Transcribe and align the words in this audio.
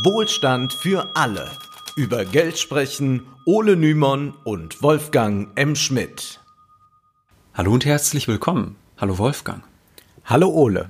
Wohlstand 0.00 0.72
für 0.72 1.14
alle. 1.14 1.50
Über 1.96 2.24
Geld 2.24 2.58
sprechen 2.58 3.26
Ole 3.44 3.76
Nymon 3.76 4.32
und 4.42 4.82
Wolfgang 4.82 5.50
M. 5.54 5.76
Schmidt. 5.76 6.40
Hallo 7.52 7.72
und 7.72 7.84
herzlich 7.84 8.26
willkommen. 8.26 8.76
Hallo 8.96 9.18
Wolfgang. 9.18 9.62
Hallo 10.24 10.48
Ole. 10.48 10.88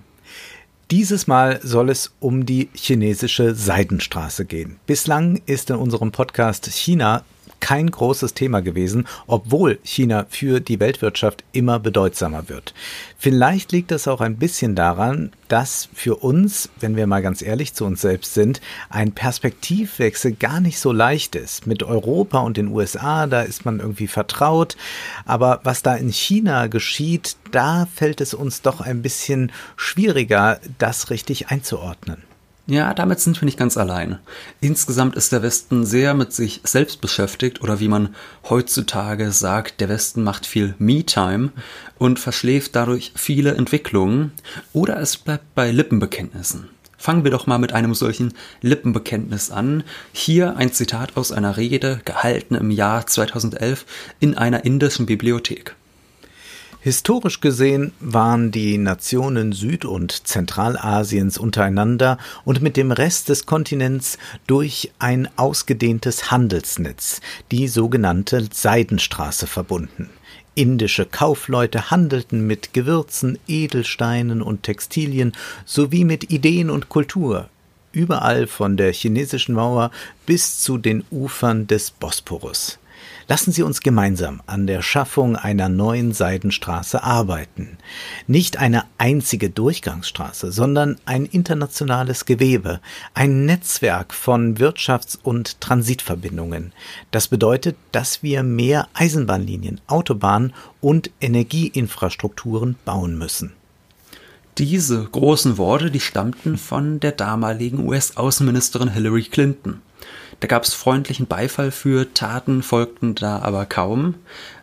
Dieses 0.93 1.27
Mal 1.27 1.59
soll 1.65 1.91
es 1.91 2.15
um 2.21 2.47
die 2.47 2.71
chinesische 2.75 3.57
Seidenstraße 3.57 4.45
gehen. 4.45 4.79
Bislang 4.87 5.43
ist 5.47 5.71
in 5.71 5.77
unserem 5.77 6.13
Podcast 6.13 6.67
China 6.67 7.25
kein 7.63 7.91
großes 7.91 8.35
Thema 8.35 8.61
gewesen, 8.61 9.07
obwohl 9.29 9.79
China 9.85 10.27
für 10.29 10.59
die 10.59 10.81
Weltwirtschaft 10.81 11.45
immer 11.53 11.79
bedeutsamer 11.79 12.49
wird. 12.49 12.75
Vielleicht 13.17 13.71
liegt 13.71 13.93
das 13.93 14.09
auch 14.09 14.21
ein 14.21 14.37
bisschen 14.37 14.75
daran, 14.75 15.31
dass 15.47 15.89
für 15.95 16.17
uns, 16.17 16.71
wenn 16.81 16.97
wir 16.97 17.07
mal 17.07 17.23
ganz 17.23 17.41
ehrlich 17.41 17.73
zu 17.73 17.85
uns 17.85 18.01
selbst 18.01 18.35
sind, 18.35 18.61
ein 18.91 19.13
Perspektivwechsel 19.13 20.33
gar 20.33 20.61
nicht 20.61 20.81
so 20.81 20.91
leicht 20.91 21.37
ist. 21.37 21.69
Mit 21.69 21.85
Europa 21.85 22.41
und 22.41 22.57
den 22.57 22.67
USA, 22.67 23.29
da 23.29 23.43
ist 23.43 23.65
man 23.65 23.79
irgendwie 23.79 24.09
vertraut, 24.09 24.77
aber 25.25 25.61
was 25.63 25.83
da 25.83 25.95
in 25.95 26.13
China 26.13 26.67
geschieht, 26.67 27.37
da 27.53 27.87
fällt 27.95 28.21
es 28.21 28.35
uns 28.35 28.63
doch 28.63 28.81
ein 28.81 29.03
bisschen 29.03 29.53
schwieriger, 29.77 30.59
das 30.79 31.11
richtig 31.11 31.49
einzuordnen. 31.49 32.32
Ja, 32.67 32.95
damit 32.95 33.19
sind 33.19 33.41
wir 33.41 33.47
nicht 33.47 33.59
ganz 33.59 33.77
allein. 33.77 34.21
Insgesamt 34.61 35.17
ist 35.17 35.33
der 35.33 35.43
Westen 35.43 35.85
sehr 35.85 36.15
mit 36.15 36.33
sich 36.33 36.61
selbst 36.63 37.01
beschäftigt 37.01 37.61
oder 37.61 37.81
wie 37.81 37.89
man 37.89 38.15
heutzutage 38.49 39.33
sagt, 39.33 39.81
der 39.81 39.89
Westen 39.89 40.23
macht 40.23 40.47
viel 40.47 40.77
Me-Time 40.79 41.51
und 41.99 42.21
verschläft 42.21 42.77
dadurch 42.77 43.13
viele 43.17 43.55
Entwicklungen 43.57 44.31
oder 44.73 45.01
es 45.01 45.17
bleibt 45.17 45.55
bei 45.57 45.73
Lippenbekenntnissen. 45.73 46.69
Fangen 46.97 47.25
wir 47.25 47.33
doch 47.33 47.49
mal 47.49 47.59
mit 47.59 47.73
einem 47.73 47.95
solchen 47.95 48.33
Lippenbekenntnis 48.61 49.51
an. 49.51 49.83
Hier 50.13 50.57
ein 50.57 50.73
Zitat 50.73 51.17
aus 51.17 51.33
einer 51.33 51.57
Rede, 51.57 52.01
gehalten 52.05 52.55
im 52.55 52.71
Jahr 52.71 53.09
2011 53.09 53.87
in 54.21 54.39
einer 54.39 54.65
indischen 54.65 55.07
Bibliothek. 55.07 55.75
Historisch 56.85 57.41
gesehen 57.41 57.93
waren 58.01 58.51
die 58.51 58.77
Nationen 58.77 59.53
Süd- 59.53 59.85
und 59.85 60.27
Zentralasiens 60.27 61.39
untereinander 61.39 62.19
und 62.45 62.61
mit 62.61 62.77
dem 62.77 62.91
Rest 62.91 63.29
des 63.29 63.47
Kontinents 63.47 64.19
durch 64.49 64.91
ein 64.99 65.29
ausgedehntes 65.37 66.33
Handelsnetz, 66.33 67.21
die 67.53 67.69
sogenannte 67.69 68.49
Seidenstraße, 68.53 69.47
verbunden. 69.47 70.11
Indische 70.57 71.07
Kaufleute 71.07 71.93
handelten 71.93 72.49
mit 72.49 72.73
Gewürzen, 72.73 73.39
Edelsteinen 73.47 74.43
und 74.43 74.65
Textilien 74.65 75.35
sowie 75.65 76.03
mit 76.03 76.33
Ideen 76.33 76.69
und 76.69 76.89
Kultur, 76.89 77.49
überall 77.93 78.49
von 78.49 78.77
der 78.77 78.93
chinesischen 78.93 79.55
Mauer 79.55 79.93
bis 80.27 80.59
zu 80.59 80.79
den 80.79 81.05
Ufern 81.13 81.69
des 81.69 81.93
Bosporus. 81.93 82.81
Lassen 83.29 83.53
Sie 83.53 83.63
uns 83.63 83.81
gemeinsam 83.81 84.43
an 84.47 84.67
der 84.67 84.83
Schaffung 84.83 85.37
einer 85.37 85.69
neuen 85.69 86.13
Seidenstraße 86.13 87.03
arbeiten. 87.03 87.79
Nicht 88.27 88.57
eine 88.57 88.85
einzige 88.99 89.51
Durchgangsstraße, 89.51 90.53
sondern 90.53 90.99
ein 91.05 91.27
internationales 91.27 92.25
Gewebe, 92.25 92.81
ein 93.15 93.45
Netzwerk 93.47 94.13
von 94.13 94.57
Wirtschafts- 94.57 95.19
und 95.23 95.61
Transitverbindungen. 95.61 96.73
Das 97.11 97.29
bedeutet, 97.29 97.77
dass 97.93 98.23
wir 98.23 98.43
mehr 98.43 98.89
Eisenbahnlinien, 98.95 99.81
Autobahnen 99.87 100.53
und 100.81 101.11
Energieinfrastrukturen 101.21 102.77
bauen 102.85 103.17
müssen. 103.19 103.53
Diese 104.59 105.03
großen 105.05 105.57
Worte, 105.57 105.91
die 105.91 106.01
stammten 106.01 106.59
von 106.59 107.01
der 107.01 107.13
damaligen 107.13 107.89
US-Außenministerin 107.89 108.93
Hillary 108.93 109.23
Clinton. 109.23 109.81
Da 110.43 110.49
gab 110.49 110.65
es 110.65 110.75
freundlichen 110.75 111.29
Beifall 111.29 111.71
für, 111.71 112.15
Taten 112.15 112.65
folgten 112.65 113.15
da 113.15 113.39
aber 113.39 113.65
kaum. 113.65 114.17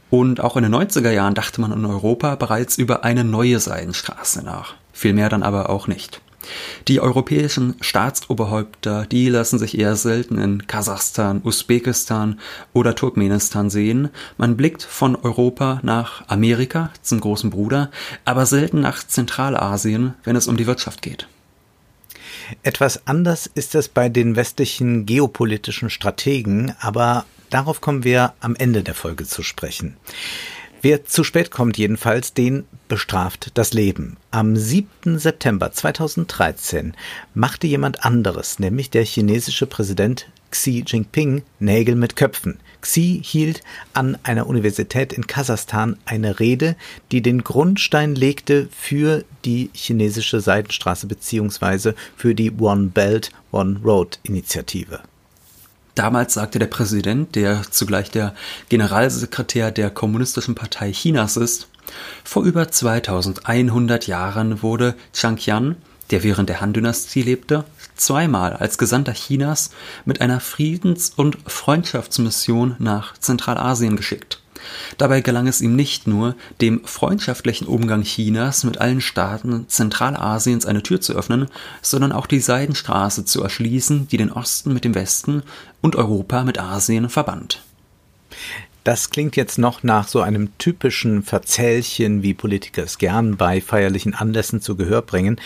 Und 0.09 0.41
auch 0.41 0.57
in 0.57 0.63
den 0.63 0.75
90er 0.75 1.09
Jahren 1.09 1.35
dachte 1.35 1.62
man 1.62 1.72
in 1.72 1.85
Europa 1.85 2.35
bereits 2.35 2.78
über 2.78 3.06
eine 3.06 3.23
neue 3.23 3.62
Seidenstraße 3.62 4.44
nach. 4.44 4.73
Viel 4.91 5.13
mehr 5.13 5.29
dann 5.29 5.41
aber 5.41 5.69
auch 5.69 5.88
nicht. 5.88 6.19
Die 6.89 7.00
europäischen 7.00 7.75
Staatsoberhäupter, 7.79 9.06
die 9.06 9.29
lassen 9.29 9.57
sich 9.57 9.79
eher 9.79 9.95
selten 9.95 10.38
in 10.38 10.68
Kasachstan, 10.68 11.39
Usbekistan 11.45 12.41
oder 12.73 12.94
Turkmenistan 12.94 13.69
sehen. 13.69 14.09
Man 14.38 14.57
blickt 14.57 14.84
von 14.84 15.16
Europa 15.16 15.79
nach 15.81 16.28
Amerika 16.28 16.89
zum 17.03 17.22
großen 17.22 17.51
Bruder, 17.51 17.89
aber 18.25 18.45
selten 18.45 18.81
nach 18.81 19.07
Zentralasien, 19.07 20.13
wenn 20.25 20.35
es 20.35 20.50
um 20.50 20.57
die 20.57 20.68
Wirtschaft 20.68 21.01
geht. 21.01 21.29
Etwas 22.63 23.05
anders 23.07 23.49
ist 23.53 23.75
es 23.75 23.87
bei 23.87 24.09
den 24.09 24.35
westlichen 24.35 25.05
geopolitischen 25.05 25.89
Strategen, 25.89 26.73
aber 26.79 27.25
darauf 27.49 27.81
kommen 27.81 28.03
wir 28.03 28.33
am 28.39 28.55
Ende 28.55 28.83
der 28.83 28.95
Folge 28.95 29.25
zu 29.25 29.43
sprechen. 29.43 29.97
Wer 30.81 31.05
zu 31.05 31.25
spät 31.25 31.51
kommt 31.51 31.77
jedenfalls, 31.77 32.33
den 32.33 32.65
bestraft 32.88 33.51
das 33.55 33.73
Leben. 33.73 34.15
Am 34.31 34.55
7. 34.55 35.19
September 35.19 35.73
2013 35.73 36.93
machte 37.33 37.67
jemand 37.67 38.05
anderes, 38.05 38.59
nämlich 38.59 38.89
der 38.89 39.03
chinesische 39.03 39.65
Präsident 39.65 40.27
Xi 40.51 40.83
Jinping, 40.85 41.43
Nägel 41.59 41.95
mit 41.95 42.15
Köpfen. 42.15 42.59
Xi 42.81 43.21
hielt 43.23 43.61
an 43.93 44.17
einer 44.23 44.47
Universität 44.47 45.11
in 45.11 45.27
Kasachstan 45.27 45.97
eine 46.05 46.39
Rede, 46.39 46.75
die 47.11 47.21
den 47.21 47.43
Grundstein 47.43 48.15
legte 48.15 48.69
für 48.71 49.25
die 49.45 49.69
chinesische 49.73 50.39
Seidenstraße 50.39 51.07
bzw. 51.07 51.93
für 52.15 52.33
die 52.33 52.51
One 52.51 52.88
Belt, 52.88 53.31
One 53.51 53.79
Road 53.83 54.19
Initiative. 54.23 55.01
Damals 55.95 56.35
sagte 56.35 56.59
der 56.59 56.67
Präsident, 56.67 57.35
der 57.35 57.63
zugleich 57.69 58.09
der 58.09 58.33
Generalsekretär 58.69 59.71
der 59.71 59.89
Kommunistischen 59.89 60.55
Partei 60.55 60.93
Chinas 60.93 61.35
ist, 61.35 61.67
vor 62.23 62.43
über 62.43 62.71
2100 62.71 64.07
Jahren 64.07 64.61
wurde 64.61 64.95
Chang 65.13 65.35
Qian, 65.35 65.75
der 66.11 66.23
während 66.23 66.49
der 66.49 66.61
Han-Dynastie 66.61 67.21
lebte, 67.21 67.65
zweimal 67.99 68.53
als 68.53 68.77
Gesandter 68.77 69.13
Chinas 69.13 69.71
mit 70.05 70.21
einer 70.21 70.39
Friedens- 70.39 71.11
und 71.15 71.37
Freundschaftsmission 71.45 72.75
nach 72.79 73.17
Zentralasien 73.17 73.95
geschickt. 73.95 74.41
Dabei 74.97 75.21
gelang 75.21 75.47
es 75.47 75.61
ihm 75.61 75.75
nicht 75.75 76.07
nur, 76.07 76.35
dem 76.61 76.83
freundschaftlichen 76.85 77.67
Umgang 77.67 78.03
Chinas 78.03 78.63
mit 78.63 78.79
allen 78.79 79.01
Staaten 79.01 79.65
Zentralasiens 79.67 80.65
eine 80.65 80.83
Tür 80.83 81.01
zu 81.01 81.13
öffnen, 81.13 81.47
sondern 81.81 82.11
auch 82.11 82.27
die 82.27 82.39
Seidenstraße 82.39 83.25
zu 83.25 83.41
erschließen, 83.41 84.07
die 84.07 84.17
den 84.17 84.31
Osten 84.31 84.73
mit 84.73 84.83
dem 84.83 84.95
Westen 84.95 85.43
und 85.81 85.95
Europa 85.95 86.43
mit 86.43 86.59
Asien 86.59 87.09
verband. 87.09 87.63
Das 88.83 89.09
klingt 89.09 89.35
jetzt 89.35 89.57
noch 89.57 89.83
nach 89.83 90.07
so 90.07 90.21
einem 90.21 90.57
typischen 90.57 91.21
Verzählchen, 91.23 92.23
wie 92.23 92.33
Politiker 92.33 92.83
es 92.83 92.97
gern 92.97 93.38
bei 93.38 93.61
feierlichen 93.61 94.15
Anlässen 94.15 94.61
zu 94.61 94.75
Gehör 94.75 95.01
bringen. 95.01 95.39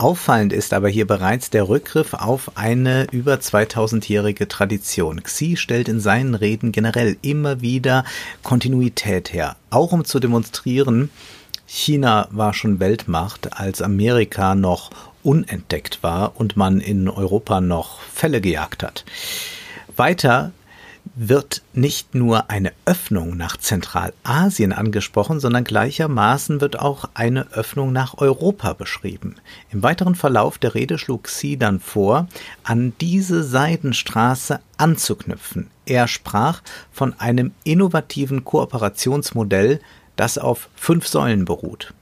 Auffallend 0.00 0.52
ist 0.52 0.72
aber 0.72 0.88
hier 0.88 1.08
bereits 1.08 1.50
der 1.50 1.68
Rückgriff 1.68 2.14
auf 2.14 2.52
eine 2.56 3.08
über 3.10 3.34
2000-jährige 3.34 4.46
Tradition. 4.46 5.20
Xi 5.24 5.56
stellt 5.56 5.88
in 5.88 5.98
seinen 5.98 6.36
Reden 6.36 6.70
generell 6.70 7.16
immer 7.20 7.62
wieder 7.62 8.04
Kontinuität 8.44 9.32
her, 9.32 9.56
auch 9.70 9.90
um 9.90 10.04
zu 10.04 10.20
demonstrieren, 10.20 11.10
China 11.66 12.28
war 12.30 12.54
schon 12.54 12.80
Weltmacht, 12.80 13.58
als 13.58 13.82
Amerika 13.82 14.54
noch 14.54 14.90
unentdeckt 15.22 16.02
war 16.02 16.40
und 16.40 16.56
man 16.56 16.80
in 16.80 17.08
Europa 17.08 17.60
noch 17.60 18.00
Fälle 18.00 18.40
gejagt 18.40 18.82
hat. 18.82 19.04
Weiter 19.94 20.52
wird 21.20 21.62
nicht 21.72 22.14
nur 22.14 22.48
eine 22.48 22.72
Öffnung 22.84 23.36
nach 23.36 23.56
Zentralasien 23.56 24.72
angesprochen, 24.72 25.40
sondern 25.40 25.64
gleichermaßen 25.64 26.60
wird 26.60 26.78
auch 26.78 27.06
eine 27.14 27.50
Öffnung 27.52 27.92
nach 27.92 28.18
Europa 28.18 28.72
beschrieben. 28.74 29.34
Im 29.70 29.82
weiteren 29.82 30.14
Verlauf 30.14 30.58
der 30.58 30.76
Rede 30.76 30.96
schlug 30.96 31.24
Xi 31.24 31.56
dann 31.56 31.80
vor, 31.80 32.28
an 32.62 32.92
diese 33.00 33.42
Seidenstraße 33.42 34.60
anzuknüpfen. 34.76 35.70
Er 35.86 36.06
sprach 36.06 36.62
von 36.92 37.18
einem 37.18 37.50
innovativen 37.64 38.44
Kooperationsmodell, 38.44 39.80
das 40.14 40.38
auf 40.38 40.68
fünf 40.76 41.08
Säulen 41.08 41.44
beruht. 41.44 41.94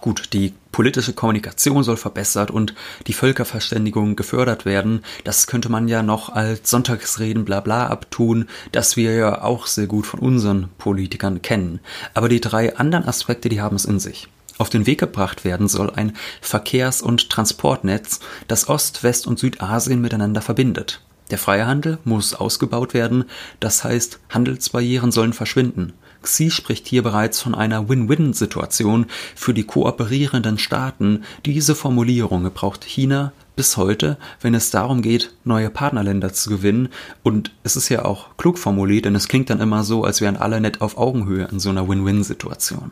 Gut, 0.00 0.32
die 0.32 0.54
politische 0.74 1.12
Kommunikation 1.12 1.84
soll 1.84 1.96
verbessert 1.96 2.50
und 2.50 2.74
die 3.06 3.12
Völkerverständigung 3.12 4.16
gefördert 4.16 4.64
werden. 4.64 5.04
Das 5.22 5.46
könnte 5.46 5.68
man 5.68 5.86
ja 5.86 6.02
noch 6.02 6.30
als 6.30 6.68
Sonntagsreden 6.68 7.44
bla 7.44 7.60
bla 7.60 7.86
abtun, 7.86 8.48
das 8.72 8.96
wir 8.96 9.14
ja 9.14 9.42
auch 9.42 9.68
sehr 9.68 9.86
gut 9.86 10.04
von 10.04 10.18
unseren 10.18 10.70
Politikern 10.78 11.42
kennen. 11.42 11.78
Aber 12.12 12.28
die 12.28 12.40
drei 12.40 12.76
anderen 12.76 13.06
Aspekte, 13.06 13.48
die 13.48 13.60
haben 13.60 13.76
es 13.76 13.84
in 13.84 14.00
sich. 14.00 14.26
Auf 14.58 14.68
den 14.68 14.84
Weg 14.84 14.98
gebracht 14.98 15.44
werden 15.44 15.68
soll 15.68 15.90
ein 15.90 16.16
Verkehrs- 16.40 17.02
und 17.02 17.30
Transportnetz, 17.30 18.18
das 18.48 18.68
Ost-, 18.68 19.04
West- 19.04 19.28
und 19.28 19.38
Südasien 19.38 20.00
miteinander 20.00 20.42
verbindet. 20.42 21.02
Der 21.30 21.38
freie 21.38 21.68
Handel 21.68 21.98
muss 22.02 22.34
ausgebaut 22.34 22.94
werden, 22.94 23.26
das 23.60 23.84
heißt, 23.84 24.18
Handelsbarrieren 24.28 25.12
sollen 25.12 25.34
verschwinden. 25.34 25.92
Xi 26.24 26.50
spricht 26.50 26.86
hier 26.86 27.02
bereits 27.02 27.40
von 27.40 27.54
einer 27.54 27.88
Win-Win-Situation 27.88 29.06
für 29.34 29.54
die 29.54 29.64
kooperierenden 29.64 30.58
Staaten. 30.58 31.24
Diese 31.46 31.74
Formulierung 31.74 32.50
braucht 32.52 32.84
China 32.84 33.32
bis 33.56 33.76
heute, 33.76 34.16
wenn 34.40 34.54
es 34.54 34.70
darum 34.70 35.00
geht, 35.00 35.32
neue 35.44 35.70
Partnerländer 35.70 36.32
zu 36.32 36.50
gewinnen. 36.50 36.88
Und 37.22 37.52
es 37.62 37.76
ist 37.76 37.88
ja 37.88 38.04
auch 38.04 38.36
klug 38.36 38.58
formuliert, 38.58 39.04
denn 39.04 39.14
es 39.14 39.28
klingt 39.28 39.50
dann 39.50 39.60
immer 39.60 39.84
so, 39.84 40.04
als 40.04 40.20
wären 40.20 40.36
alle 40.36 40.60
nett 40.60 40.80
auf 40.80 40.98
Augenhöhe 40.98 41.48
in 41.50 41.60
so 41.60 41.70
einer 41.70 41.88
Win-Win-Situation. 41.88 42.90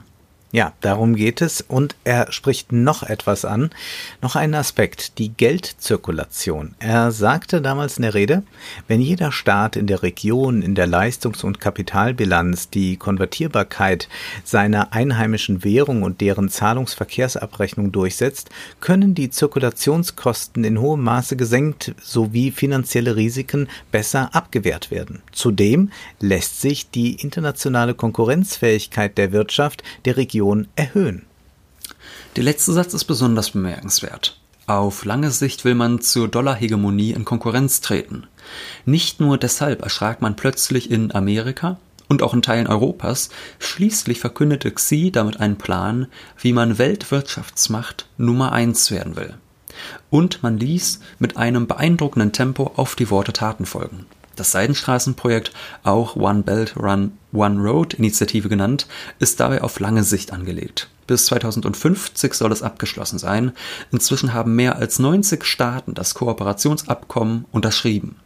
Ja, 0.54 0.74
darum 0.82 1.16
geht 1.16 1.40
es. 1.40 1.62
Und 1.62 1.96
er 2.04 2.30
spricht 2.30 2.72
noch 2.72 3.02
etwas 3.02 3.46
an, 3.46 3.70
noch 4.20 4.36
einen 4.36 4.54
Aspekt, 4.54 5.16
die 5.18 5.30
Geldzirkulation. 5.30 6.74
Er 6.78 7.10
sagte 7.10 7.62
damals 7.62 7.96
in 7.96 8.02
der 8.02 8.12
Rede, 8.12 8.42
wenn 8.86 9.00
jeder 9.00 9.32
Staat 9.32 9.76
in 9.76 9.86
der 9.86 10.02
Region 10.02 10.60
in 10.60 10.74
der 10.74 10.86
Leistungs- 10.86 11.42
und 11.42 11.58
Kapitalbilanz 11.58 12.68
die 12.68 12.98
Konvertierbarkeit 12.98 14.10
seiner 14.44 14.92
einheimischen 14.92 15.64
Währung 15.64 16.02
und 16.02 16.20
deren 16.20 16.50
Zahlungsverkehrsabrechnung 16.50 17.90
durchsetzt, 17.90 18.50
können 18.80 19.14
die 19.14 19.30
Zirkulationskosten 19.30 20.64
in 20.64 20.78
hohem 20.82 21.02
Maße 21.02 21.36
gesenkt 21.36 21.94
sowie 22.02 22.50
finanzielle 22.50 23.16
Risiken 23.16 23.68
besser 23.90 24.34
abgewehrt 24.34 24.90
werden. 24.90 25.22
Zudem 25.32 25.90
lässt 26.20 26.60
sich 26.60 26.90
die 26.90 27.14
internationale 27.14 27.94
Konkurrenzfähigkeit 27.94 29.16
der 29.16 29.32
Wirtschaft 29.32 29.82
der 30.04 30.18
Region 30.18 30.41
Region 30.42 30.66
erhöhen. 30.74 31.22
Der 32.34 32.42
letzte 32.42 32.72
Satz 32.72 32.94
ist 32.94 33.04
besonders 33.04 33.52
bemerkenswert. 33.52 34.40
Auf 34.66 35.04
lange 35.04 35.30
Sicht 35.30 35.64
will 35.64 35.76
man 35.76 36.00
zur 36.00 36.26
Dollarhegemonie 36.26 37.12
in 37.12 37.24
Konkurrenz 37.24 37.80
treten. 37.80 38.26
Nicht 38.84 39.20
nur 39.20 39.38
deshalb 39.38 39.82
erschrak 39.82 40.20
man 40.20 40.34
plötzlich 40.34 40.90
in 40.90 41.14
Amerika 41.14 41.78
und 42.08 42.24
auch 42.24 42.34
in 42.34 42.42
Teilen 42.42 42.66
Europas, 42.66 43.30
schließlich 43.60 44.18
verkündete 44.18 44.72
Xi 44.72 45.12
damit 45.12 45.38
einen 45.38 45.58
Plan, 45.58 46.08
wie 46.40 46.52
man 46.52 46.78
Weltwirtschaftsmacht 46.78 48.06
Nummer 48.16 48.50
eins 48.50 48.90
werden 48.90 49.14
will. 49.14 49.34
Und 50.10 50.42
man 50.42 50.58
ließ 50.58 50.98
mit 51.20 51.36
einem 51.36 51.68
beeindruckenden 51.68 52.32
Tempo 52.32 52.72
auf 52.74 52.96
die 52.96 53.10
Worte 53.10 53.32
Taten 53.32 53.64
folgen. 53.64 54.06
Das 54.36 54.52
Seidenstraßenprojekt, 54.52 55.52
auch 55.82 56.16
One 56.16 56.42
Belt 56.42 56.76
Run 56.76 57.12
One 57.32 57.60
Road 57.60 57.94
Initiative 57.94 58.48
genannt, 58.48 58.86
ist 59.18 59.40
dabei 59.40 59.62
auf 59.62 59.80
lange 59.80 60.04
Sicht 60.04 60.32
angelegt. 60.32 60.88
Bis 61.06 61.26
2050 61.26 62.34
soll 62.34 62.52
es 62.52 62.62
abgeschlossen 62.62 63.18
sein. 63.18 63.52
Inzwischen 63.90 64.32
haben 64.32 64.54
mehr 64.54 64.76
als 64.76 64.98
90 64.98 65.44
Staaten 65.44 65.94
das 65.94 66.14
Kooperationsabkommen 66.14 67.46
unterschrieben. 67.52 68.16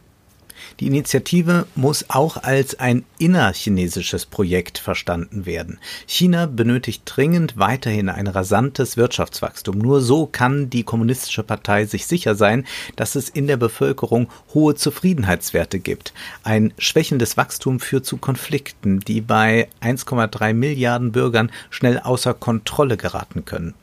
Die 0.79 0.87
Initiative 0.87 1.67
muss 1.75 2.05
auch 2.09 2.37
als 2.37 2.79
ein 2.79 3.03
innerchinesisches 3.19 4.25
Projekt 4.25 4.77
verstanden 4.77 5.45
werden. 5.45 5.79
China 6.05 6.45
benötigt 6.45 7.03
dringend 7.05 7.57
weiterhin 7.57 8.09
ein 8.09 8.27
rasantes 8.27 8.97
Wirtschaftswachstum. 8.97 9.77
Nur 9.77 10.01
so 10.01 10.25
kann 10.25 10.69
die 10.69 10.83
Kommunistische 10.83 11.43
Partei 11.43 11.85
sich 11.85 12.07
sicher 12.07 12.35
sein, 12.35 12.65
dass 12.95 13.15
es 13.15 13.29
in 13.29 13.47
der 13.47 13.57
Bevölkerung 13.57 14.27
hohe 14.53 14.75
Zufriedenheitswerte 14.75 15.79
gibt. 15.79 16.13
Ein 16.43 16.73
schwächendes 16.77 17.37
Wachstum 17.37 17.79
führt 17.79 18.05
zu 18.05 18.17
Konflikten, 18.17 18.99
die 18.99 19.21
bei 19.21 19.67
1,3 19.81 20.53
Milliarden 20.53 21.11
Bürgern 21.11 21.51
schnell 21.69 21.99
außer 21.99 22.33
Kontrolle 22.33 22.97
geraten 22.97 23.45
können. 23.45 23.73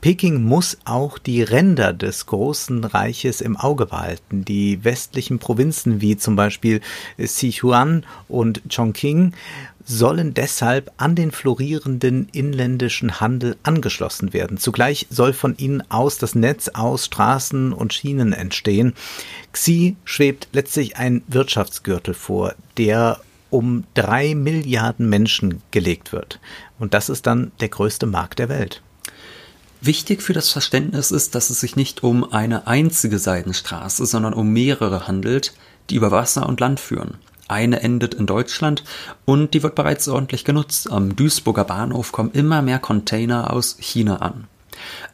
Peking 0.00 0.42
muss 0.42 0.78
auch 0.84 1.18
die 1.18 1.42
Ränder 1.42 1.92
des 1.92 2.26
großen 2.26 2.84
Reiches 2.84 3.40
im 3.40 3.56
Auge 3.56 3.86
behalten. 3.86 4.44
Die 4.44 4.84
westlichen 4.84 5.38
Provinzen 5.38 6.00
wie 6.00 6.16
zum 6.28 6.36
Beispiel 6.36 6.82
Sichuan 7.16 8.04
und 8.28 8.60
Chongqing 8.68 9.32
sollen 9.82 10.34
deshalb 10.34 10.92
an 10.98 11.14
den 11.14 11.32
florierenden 11.32 12.28
inländischen 12.32 13.18
Handel 13.18 13.56
angeschlossen 13.62 14.34
werden. 14.34 14.58
Zugleich 14.58 15.06
soll 15.08 15.32
von 15.32 15.56
ihnen 15.56 15.82
aus 15.90 16.18
das 16.18 16.34
Netz 16.34 16.68
aus 16.68 17.06
Straßen 17.06 17.72
und 17.72 17.94
Schienen 17.94 18.34
entstehen. 18.34 18.92
Xi 19.52 19.96
schwebt 20.04 20.48
letztlich 20.52 20.98
ein 20.98 21.22
Wirtschaftsgürtel 21.28 22.12
vor, 22.12 22.54
der 22.76 23.20
um 23.48 23.84
drei 23.94 24.34
Milliarden 24.34 25.08
Menschen 25.08 25.62
gelegt 25.70 26.12
wird. 26.12 26.40
Und 26.78 26.92
das 26.92 27.08
ist 27.08 27.26
dann 27.26 27.52
der 27.60 27.70
größte 27.70 28.04
Markt 28.04 28.38
der 28.38 28.50
Welt. 28.50 28.82
Wichtig 29.80 30.22
für 30.22 30.32
das 30.32 30.50
Verständnis 30.50 31.12
ist, 31.12 31.34
dass 31.34 31.50
es 31.50 31.60
sich 31.60 31.76
nicht 31.76 32.02
um 32.02 32.32
eine 32.32 32.66
einzige 32.66 33.18
Seidenstraße, 33.18 34.06
sondern 34.06 34.34
um 34.34 34.52
mehrere 34.52 35.06
handelt, 35.06 35.54
die 35.90 35.96
über 35.96 36.10
Wasser 36.10 36.48
und 36.48 36.60
Land 36.60 36.80
führen. 36.80 37.14
Eine 37.48 37.80
endet 37.80 38.14
in 38.14 38.26
Deutschland 38.26 38.84
und 39.24 39.54
die 39.54 39.62
wird 39.62 39.74
bereits 39.74 40.06
ordentlich 40.06 40.44
genutzt. 40.44 40.90
Am 40.92 41.16
Duisburger 41.16 41.64
Bahnhof 41.64 42.12
kommen 42.12 42.32
immer 42.32 42.60
mehr 42.60 42.78
Container 42.78 43.52
aus 43.52 43.76
China 43.80 44.16
an. 44.16 44.46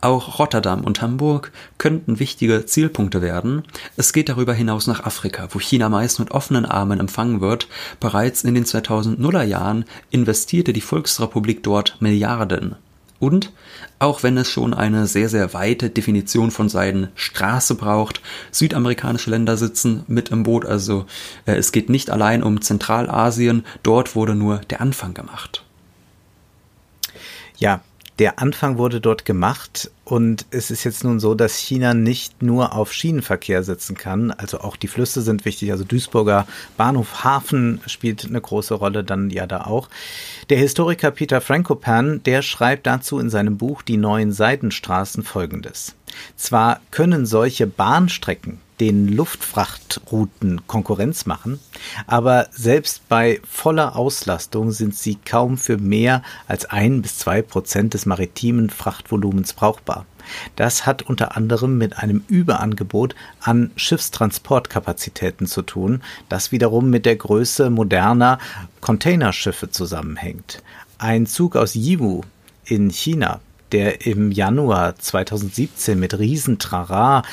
Auch 0.00 0.38
Rotterdam 0.38 0.84
und 0.84 1.00
Hamburg 1.00 1.52
könnten 1.78 2.18
wichtige 2.18 2.66
Zielpunkte 2.66 3.22
werden. 3.22 3.62
Es 3.96 4.12
geht 4.12 4.28
darüber 4.28 4.52
hinaus 4.52 4.86
nach 4.86 5.04
Afrika, 5.04 5.48
wo 5.50 5.60
China 5.60 5.88
meist 5.88 6.18
mit 6.18 6.32
offenen 6.32 6.66
Armen 6.66 7.00
empfangen 7.00 7.40
wird. 7.40 7.68
Bereits 8.00 8.44
in 8.44 8.54
den 8.54 8.64
2000er 8.64 9.42
Jahren 9.42 9.84
investierte 10.10 10.72
die 10.72 10.80
Volksrepublik 10.80 11.62
dort 11.62 11.96
Milliarden. 12.00 12.76
Und 13.20 13.52
auch 13.98 14.22
wenn 14.22 14.36
es 14.36 14.48
schon 14.48 14.74
eine 14.74 15.06
sehr, 15.06 15.28
sehr 15.28 15.54
weite 15.54 15.88
Definition 15.88 16.50
von 16.50 16.68
Seidenstraße 16.68 17.74
braucht, 17.74 18.20
südamerikanische 18.50 19.30
Länder 19.30 19.56
sitzen 19.56 20.04
mit 20.08 20.30
im 20.30 20.42
Boot, 20.42 20.66
also 20.66 21.06
äh, 21.46 21.54
es 21.54 21.72
geht 21.72 21.88
nicht 21.88 22.10
allein 22.10 22.42
um 22.42 22.60
Zentralasien, 22.60 23.64
dort 23.82 24.14
wurde 24.14 24.34
nur 24.34 24.58
der 24.58 24.80
Anfang 24.80 25.14
gemacht. 25.14 25.64
Ja, 27.56 27.82
der 28.18 28.38
Anfang 28.38 28.78
wurde 28.78 29.00
dort 29.00 29.24
gemacht 29.24 29.90
und 30.04 30.46
es 30.50 30.70
ist 30.70 30.84
jetzt 30.84 31.02
nun 31.02 31.18
so, 31.18 31.34
dass 31.34 31.56
China 31.56 31.94
nicht 31.94 32.42
nur 32.42 32.74
auf 32.74 32.92
Schienenverkehr 32.92 33.64
setzen 33.64 33.96
kann, 33.96 34.30
also 34.30 34.60
auch 34.60 34.76
die 34.76 34.86
Flüsse 34.86 35.22
sind 35.22 35.44
wichtig, 35.44 35.72
also 35.72 35.82
Duisburger 35.82 36.46
Bahnhof 36.76 37.24
Hafen 37.24 37.80
spielt 37.86 38.24
eine 38.24 38.40
große 38.40 38.74
Rolle 38.74 39.02
dann 39.02 39.30
ja 39.30 39.46
da 39.46 39.62
auch. 39.62 39.88
Der 40.48 40.58
Historiker 40.58 41.10
Peter 41.10 41.40
Frankopan, 41.40 42.22
der 42.22 42.42
schreibt 42.42 42.86
dazu 42.86 43.18
in 43.18 43.30
seinem 43.30 43.58
Buch 43.58 43.82
Die 43.82 43.96
neuen 43.96 44.32
Seidenstraßen 44.32 45.24
folgendes. 45.24 45.94
Zwar 46.36 46.80
können 46.90 47.26
solche 47.26 47.66
Bahnstrecken 47.66 48.60
den 48.80 49.08
Luftfrachtrouten 49.08 50.66
Konkurrenz 50.66 51.26
machen, 51.26 51.60
aber 52.06 52.48
selbst 52.50 53.08
bei 53.08 53.40
voller 53.48 53.96
Auslastung 53.96 54.72
sind 54.72 54.96
sie 54.96 55.16
kaum 55.24 55.58
für 55.58 55.78
mehr 55.78 56.22
als 56.48 56.64
ein 56.66 57.02
bis 57.02 57.18
zwei 57.18 57.42
Prozent 57.42 57.94
des 57.94 58.06
maritimen 58.06 58.70
Frachtvolumens 58.70 59.52
brauchbar. 59.52 60.06
Das 60.56 60.86
hat 60.86 61.02
unter 61.02 61.36
anderem 61.36 61.78
mit 61.78 61.98
einem 61.98 62.24
Überangebot 62.28 63.14
an 63.40 63.70
Schiffstransportkapazitäten 63.76 65.46
zu 65.46 65.62
tun, 65.62 66.02
das 66.28 66.50
wiederum 66.50 66.90
mit 66.90 67.06
der 67.06 67.16
Größe 67.16 67.70
moderner 67.70 68.38
Containerschiffe 68.80 69.70
zusammenhängt. 69.70 70.62
Ein 70.98 71.26
Zug 71.26 71.56
aus 71.56 71.74
Yiwu 71.74 72.22
in 72.64 72.90
China 72.90 73.40
der 73.74 74.06
im 74.06 74.30
Januar 74.30 74.94
2017 74.96 75.98
mit 75.98 76.16
Riesentrara 76.16 77.24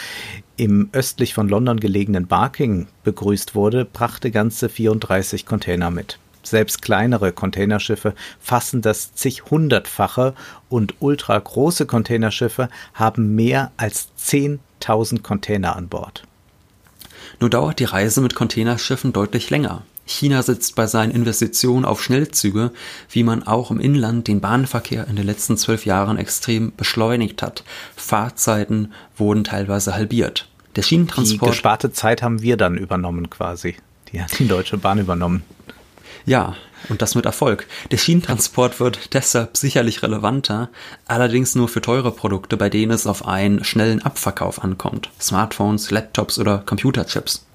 im 0.58 0.90
östlich 0.92 1.36
von 1.36 1.48
London 1.48 1.80
gelegenen 1.80 2.26
Barking 2.26 2.88
begrüßt 3.04 3.54
wurde, 3.54 3.86
brachte 3.86 4.32
ganze 4.32 4.68
34 4.68 5.46
Container 5.46 5.92
mit. 5.92 6.18
Selbst 6.42 6.82
kleinere 6.82 7.32
Containerschiffe 7.32 8.16
fassen 8.40 8.82
das 8.82 9.14
zig-hundertfache 9.14 10.34
und 10.68 10.96
ultragroße 11.00 11.86
Containerschiffe 11.86 12.70
haben 12.96 13.36
mehr 13.36 13.72
als 13.78 14.10
10.000 14.20 15.22
Container 15.22 15.76
an 15.76 15.90
Bord. 15.90 16.24
Nur 17.40 17.52
dauert 17.52 17.78
die 17.78 17.86
Reise 17.86 18.20
mit 18.20 18.34
Containerschiffen 18.34 19.14
deutlich 19.14 19.52
länger. 19.52 19.84
China 20.06 20.42
setzt 20.44 20.76
bei 20.76 20.88
seinen 20.88 21.12
Investitionen 21.12 21.86
auf 21.86 22.04
Schnellzüge, 22.04 22.72
wie 23.10 23.24
man 23.24 23.44
auch 23.44 23.72
im 23.72 23.80
Inland 23.80 24.28
den 24.28 24.42
Bahnverkehr 24.42 25.08
in 25.08 25.16
den 25.16 25.26
letzten 25.26 25.58
zwölf 25.58 25.86
Jahren 25.86 26.18
extrem 26.18 26.74
beschleunigt 26.76 27.42
hat. 27.42 27.64
Fahrzeiten 27.96 28.94
wurden 29.16 29.44
teilweise 29.44 29.94
halbiert. 29.94 30.48
Der 30.76 30.84
Schienentransport. 30.84 31.42
Die 31.42 31.52
gesparte 31.52 31.92
Zeit 31.92 32.22
haben 32.22 32.42
wir 32.42 32.58
dann 32.58 32.78
übernommen 32.78 33.30
quasi. 33.30 33.76
Die 34.12 34.22
hat 34.22 34.38
die 34.40 34.48
Deutsche 34.48 34.78
Bahn 34.78 35.00
übernommen. 35.00 35.44
Ja, 36.26 36.56
und 36.90 37.02
das 37.02 37.16
mit 37.16 37.26
Erfolg. 37.26 37.68
Der 37.92 37.98
Schienentransport 37.98 38.80
wird 38.80 39.14
deshalb 39.14 39.58
sicherlich 39.58 40.04
relevanter, 40.04 40.70
allerdings 41.08 41.56
nur 41.56 41.68
für 41.68 41.82
teure 41.82 42.12
Produkte, 42.12 42.58
bei 42.58 42.70
denen 42.70 42.92
es 42.92 43.08
auf 43.08 43.28
einen 43.28 43.64
schnellen 43.64 44.02
Abverkauf 44.02 44.64
ankommt. 44.64 45.10
Smartphones, 45.20 45.92
Laptops 45.92 46.40
oder 46.40 46.60
Computerchips. 46.60 47.46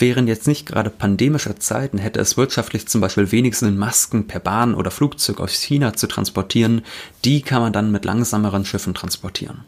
Während 0.00 0.30
jetzt 0.30 0.48
nicht 0.48 0.64
gerade 0.64 0.88
pandemischer 0.88 1.60
Zeiten 1.60 1.98
hätte 1.98 2.20
es 2.20 2.38
wirtschaftlich 2.38 2.88
zum 2.88 3.02
Beispiel 3.02 3.32
wenig 3.32 3.58
Sinn, 3.58 3.76
Masken 3.76 4.26
per 4.26 4.40
Bahn 4.40 4.74
oder 4.74 4.90
Flugzeug 4.90 5.40
aus 5.40 5.52
China 5.52 5.92
zu 5.92 6.06
transportieren, 6.06 6.80
die 7.26 7.42
kann 7.42 7.60
man 7.60 7.74
dann 7.74 7.92
mit 7.92 8.06
langsameren 8.06 8.64
Schiffen 8.64 8.94
transportieren. 8.94 9.64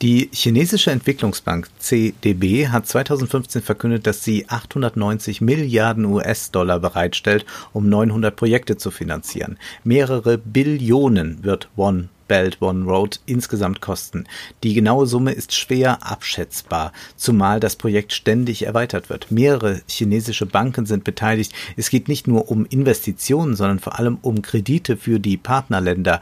Die 0.00 0.30
chinesische 0.32 0.90
Entwicklungsbank 0.90 1.68
CDB 1.78 2.68
hat 2.68 2.86
2015 2.86 3.60
verkündet, 3.60 4.06
dass 4.06 4.24
sie 4.24 4.48
890 4.48 5.42
Milliarden 5.42 6.06
US-Dollar 6.06 6.80
bereitstellt, 6.80 7.44
um 7.74 7.90
900 7.90 8.34
Projekte 8.34 8.78
zu 8.78 8.90
finanzieren. 8.90 9.58
Mehrere 9.84 10.38
Billionen 10.38 11.44
wird 11.44 11.68
One 11.76 12.08
Belt 12.28 12.58
One 12.60 12.84
Road 12.84 13.20
insgesamt 13.26 13.80
kosten. 13.80 14.24
Die 14.62 14.74
genaue 14.74 15.06
Summe 15.06 15.32
ist 15.32 15.54
schwer 15.54 16.06
abschätzbar, 16.06 16.92
zumal 17.16 17.60
das 17.60 17.76
Projekt 17.76 18.12
ständig 18.12 18.64
erweitert 18.64 19.10
wird. 19.10 19.30
Mehrere 19.30 19.82
chinesische 19.88 20.46
Banken 20.46 20.86
sind 20.86 21.04
beteiligt. 21.04 21.52
Es 21.76 21.90
geht 21.90 22.08
nicht 22.08 22.26
nur 22.26 22.50
um 22.50 22.66
Investitionen, 22.66 23.56
sondern 23.56 23.78
vor 23.78 23.98
allem 23.98 24.18
um 24.22 24.42
Kredite 24.42 24.96
für 24.96 25.20
die 25.20 25.36
Partnerländer. 25.36 26.20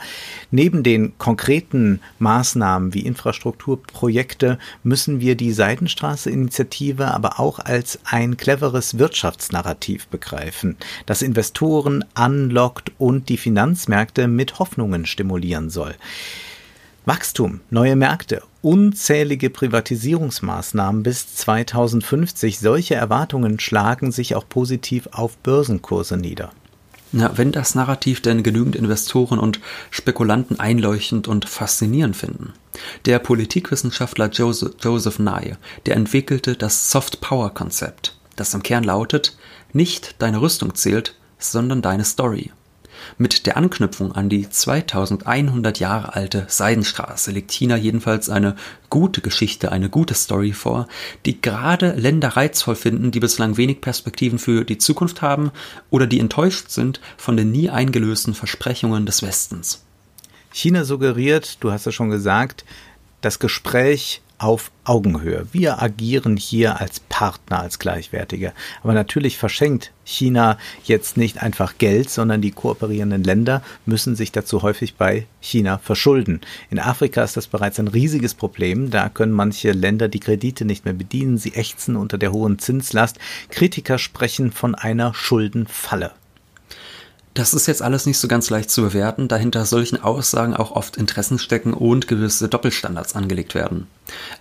Neben 0.50 0.82
den 0.82 1.16
konkreten 1.18 2.00
Maßnahmen 2.18 2.94
wie 2.94 3.06
Infrastrukturprojekte 3.06 4.58
müssen 4.82 5.20
wir 5.20 5.36
die 5.36 5.52
Seidenstraße-Initiative 5.52 7.12
aber 7.12 7.40
auch 7.40 7.58
als 7.58 7.98
ein 8.04 8.36
cleveres 8.36 8.98
Wirtschaftsnarrativ 8.98 10.08
begreifen, 10.08 10.76
das 11.06 11.22
Investoren 11.22 12.04
anlockt 12.14 12.92
und 12.98 13.28
die 13.28 13.36
Finanzmärkte 13.36 14.28
mit 14.28 14.58
Hoffnungen 14.58 15.06
stimulieren 15.06 15.70
soll. 15.98 16.44
Wachstum, 17.06 17.60
neue 17.68 17.96
Märkte, 17.96 18.42
unzählige 18.62 19.50
Privatisierungsmaßnahmen 19.50 21.02
bis 21.02 21.34
2050, 21.34 22.58
solche 22.58 22.94
Erwartungen 22.94 23.60
schlagen 23.60 24.10
sich 24.10 24.34
auch 24.34 24.48
positiv 24.48 25.08
auf 25.12 25.36
Börsenkurse 25.36 26.16
nieder. 26.16 26.50
Na, 27.12 27.36
wenn 27.36 27.52
das 27.52 27.74
Narrativ 27.74 28.22
denn 28.22 28.42
genügend 28.42 28.74
Investoren 28.74 29.38
und 29.38 29.60
Spekulanten 29.90 30.58
einleuchtend 30.58 31.28
und 31.28 31.46
faszinierend 31.46 32.16
finden. 32.16 32.54
Der 33.04 33.18
Politikwissenschaftler 33.18 34.30
Joseph, 34.30 34.72
Joseph 34.80 35.18
Nye, 35.18 35.58
der 35.84 35.96
entwickelte 35.96 36.56
das 36.56 36.90
Soft 36.90 37.20
Power 37.20 37.52
Konzept, 37.52 38.16
das 38.34 38.54
im 38.54 38.62
Kern 38.62 38.82
lautet, 38.82 39.36
nicht 39.74 40.22
deine 40.22 40.40
Rüstung 40.40 40.74
zählt, 40.74 41.14
sondern 41.38 41.82
deine 41.82 42.04
Story. 42.04 42.50
Mit 43.18 43.46
der 43.46 43.56
Anknüpfung 43.56 44.12
an 44.12 44.28
die 44.28 44.48
2100 44.48 45.78
Jahre 45.78 46.14
alte 46.14 46.46
Seidenstraße 46.48 47.30
legt 47.30 47.52
China 47.52 47.76
jedenfalls 47.76 48.28
eine 48.28 48.56
gute 48.90 49.20
Geschichte, 49.20 49.72
eine 49.72 49.88
gute 49.88 50.14
Story 50.14 50.52
vor, 50.52 50.88
die 51.26 51.40
gerade 51.40 51.92
Länder 51.92 52.30
reizvoll 52.30 52.76
finden, 52.76 53.10
die 53.10 53.20
bislang 53.20 53.56
wenig 53.56 53.80
Perspektiven 53.80 54.38
für 54.38 54.64
die 54.64 54.78
Zukunft 54.78 55.22
haben 55.22 55.50
oder 55.90 56.06
die 56.06 56.20
enttäuscht 56.20 56.70
sind 56.70 57.00
von 57.16 57.36
den 57.36 57.50
nie 57.50 57.70
eingelösten 57.70 58.34
Versprechungen 58.34 59.06
des 59.06 59.22
Westens. 59.22 59.84
China 60.52 60.84
suggeriert, 60.84 61.58
du 61.60 61.72
hast 61.72 61.86
es 61.86 61.94
schon 61.94 62.10
gesagt, 62.10 62.64
das 63.20 63.38
Gespräch 63.38 64.22
auf 64.38 64.70
Augenhöhe. 64.84 65.46
Wir 65.52 65.82
agieren 65.82 66.36
hier 66.36 66.80
als 66.80 67.00
Partner, 67.00 67.60
als 67.60 67.78
Gleichwertige. 67.78 68.52
Aber 68.82 68.92
natürlich 68.92 69.38
verschenkt 69.38 69.92
China 70.04 70.58
jetzt 70.84 71.16
nicht 71.16 71.42
einfach 71.42 71.78
Geld, 71.78 72.10
sondern 72.10 72.42
die 72.42 72.50
kooperierenden 72.50 73.24
Länder 73.24 73.62
müssen 73.86 74.16
sich 74.16 74.32
dazu 74.32 74.62
häufig 74.62 74.96
bei 74.96 75.26
China 75.40 75.78
verschulden. 75.78 76.40
In 76.70 76.78
Afrika 76.78 77.22
ist 77.22 77.36
das 77.36 77.46
bereits 77.46 77.78
ein 77.78 77.88
riesiges 77.88 78.34
Problem. 78.34 78.90
Da 78.90 79.08
können 79.08 79.32
manche 79.32 79.72
Länder 79.72 80.08
die 80.08 80.20
Kredite 80.20 80.64
nicht 80.64 80.84
mehr 80.84 80.94
bedienen. 80.94 81.38
Sie 81.38 81.54
ächzen 81.54 81.96
unter 81.96 82.18
der 82.18 82.32
hohen 82.32 82.58
Zinslast. 82.58 83.18
Kritiker 83.48 83.98
sprechen 83.98 84.52
von 84.52 84.74
einer 84.74 85.14
Schuldenfalle. 85.14 86.12
Das 87.34 87.52
ist 87.52 87.66
jetzt 87.66 87.82
alles 87.82 88.06
nicht 88.06 88.18
so 88.18 88.28
ganz 88.28 88.48
leicht 88.48 88.70
zu 88.70 88.82
bewerten, 88.82 89.26
da 89.26 89.36
hinter 89.36 89.66
solchen 89.66 90.00
Aussagen 90.00 90.54
auch 90.54 90.70
oft 90.70 90.96
Interessen 90.96 91.40
stecken 91.40 91.74
und 91.74 92.06
gewisse 92.06 92.48
Doppelstandards 92.48 93.16
angelegt 93.16 93.56
werden. 93.56 93.88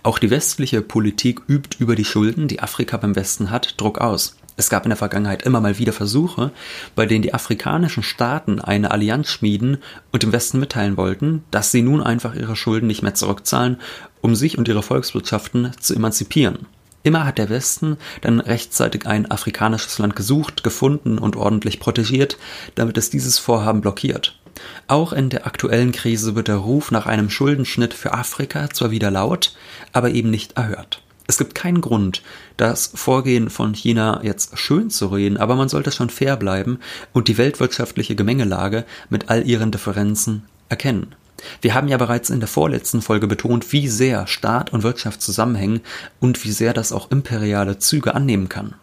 Auch 0.04 0.20
die 0.20 0.30
westliche 0.30 0.80
Politik 0.80 1.40
übt 1.48 1.76
über 1.80 1.96
die 1.96 2.04
Schulden, 2.04 2.46
die 2.46 2.60
Afrika 2.60 2.96
beim 2.96 3.16
Westen 3.16 3.50
hat, 3.50 3.80
Druck 3.80 3.98
aus. 3.98 4.36
Es 4.56 4.70
gab 4.70 4.84
in 4.84 4.90
der 4.90 4.96
Vergangenheit 4.96 5.42
immer 5.42 5.60
mal 5.60 5.78
wieder 5.78 5.92
Versuche, 5.92 6.52
bei 6.94 7.04
denen 7.06 7.22
die 7.22 7.34
afrikanischen 7.34 8.04
Staaten 8.04 8.60
eine 8.60 8.92
Allianz 8.92 9.28
schmieden 9.28 9.78
und 10.12 10.22
dem 10.22 10.30
Westen 10.30 10.60
mitteilen 10.60 10.96
wollten, 10.96 11.42
dass 11.50 11.72
sie 11.72 11.82
nun 11.82 12.00
einfach 12.00 12.36
ihre 12.36 12.54
Schulden 12.54 12.86
nicht 12.86 13.02
mehr 13.02 13.14
zurückzahlen, 13.14 13.78
um 14.20 14.36
sich 14.36 14.56
und 14.56 14.68
ihre 14.68 14.84
Volkswirtschaften 14.84 15.72
zu 15.80 15.96
emanzipieren. 15.96 16.66
Immer 17.04 17.26
hat 17.26 17.36
der 17.36 17.50
Westen 17.50 17.98
dann 18.22 18.40
rechtzeitig 18.40 19.06
ein 19.06 19.30
afrikanisches 19.30 19.98
Land 19.98 20.16
gesucht, 20.16 20.64
gefunden 20.64 21.18
und 21.18 21.36
ordentlich 21.36 21.78
protegiert, 21.78 22.38
damit 22.74 22.96
es 22.96 23.10
dieses 23.10 23.38
Vorhaben 23.38 23.82
blockiert. 23.82 24.40
Auch 24.88 25.12
in 25.12 25.28
der 25.28 25.46
aktuellen 25.46 25.92
Krise 25.92 26.34
wird 26.34 26.48
der 26.48 26.56
Ruf 26.56 26.90
nach 26.90 27.04
einem 27.04 27.28
Schuldenschnitt 27.28 27.92
für 27.92 28.14
Afrika 28.14 28.70
zwar 28.70 28.90
wieder 28.90 29.10
laut, 29.10 29.54
aber 29.92 30.12
eben 30.12 30.30
nicht 30.30 30.56
erhört. 30.56 31.02
Es 31.26 31.36
gibt 31.36 31.54
keinen 31.54 31.82
Grund, 31.82 32.22
das 32.56 32.90
Vorgehen 32.94 33.50
von 33.50 33.74
China 33.74 34.20
jetzt 34.22 34.58
schön 34.58 34.88
zu 34.88 35.08
reden, 35.08 35.36
aber 35.36 35.56
man 35.56 35.68
sollte 35.68 35.92
schon 35.92 36.08
fair 36.08 36.36
bleiben 36.38 36.78
und 37.12 37.28
die 37.28 37.36
weltwirtschaftliche 37.36 38.14
Gemengelage 38.14 38.84
mit 39.10 39.28
all 39.28 39.46
ihren 39.46 39.70
Differenzen 39.70 40.44
erkennen. 40.70 41.14
Wir 41.60 41.74
haben 41.74 41.88
ja 41.88 41.96
bereits 41.96 42.30
in 42.30 42.40
der 42.40 42.48
vorletzten 42.48 43.02
Folge 43.02 43.26
betont, 43.26 43.72
wie 43.72 43.88
sehr 43.88 44.26
Staat 44.26 44.72
und 44.72 44.82
Wirtschaft 44.82 45.22
zusammenhängen 45.22 45.80
und 46.20 46.44
wie 46.44 46.52
sehr 46.52 46.72
das 46.72 46.92
auch 46.92 47.10
imperiale 47.10 47.78
Züge 47.78 48.14
annehmen 48.14 48.48
kann. 48.48 48.74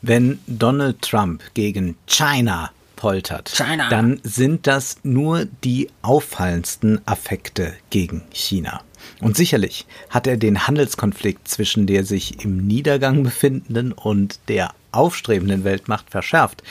Wenn 0.00 0.38
Donald 0.46 1.02
Trump 1.02 1.42
gegen 1.54 1.96
China 2.06 2.70
poltert, 2.96 3.50
China. 3.50 3.88
dann 3.88 4.20
sind 4.22 4.66
das 4.66 4.98
nur 5.02 5.46
die 5.64 5.88
auffallendsten 6.02 7.00
Affekte 7.06 7.74
gegen 7.90 8.22
China. 8.30 8.82
Und 9.20 9.36
sicherlich 9.36 9.86
hat 10.10 10.26
er 10.26 10.36
den 10.36 10.66
Handelskonflikt 10.66 11.48
zwischen 11.48 11.86
der 11.86 12.04
sich 12.04 12.44
im 12.44 12.66
Niedergang 12.66 13.22
befindenden 13.22 13.92
und 13.92 14.40
der 14.48 14.74
aufstrebenden 14.92 15.64
Weltmacht 15.64 16.10
verschärft. 16.10 16.62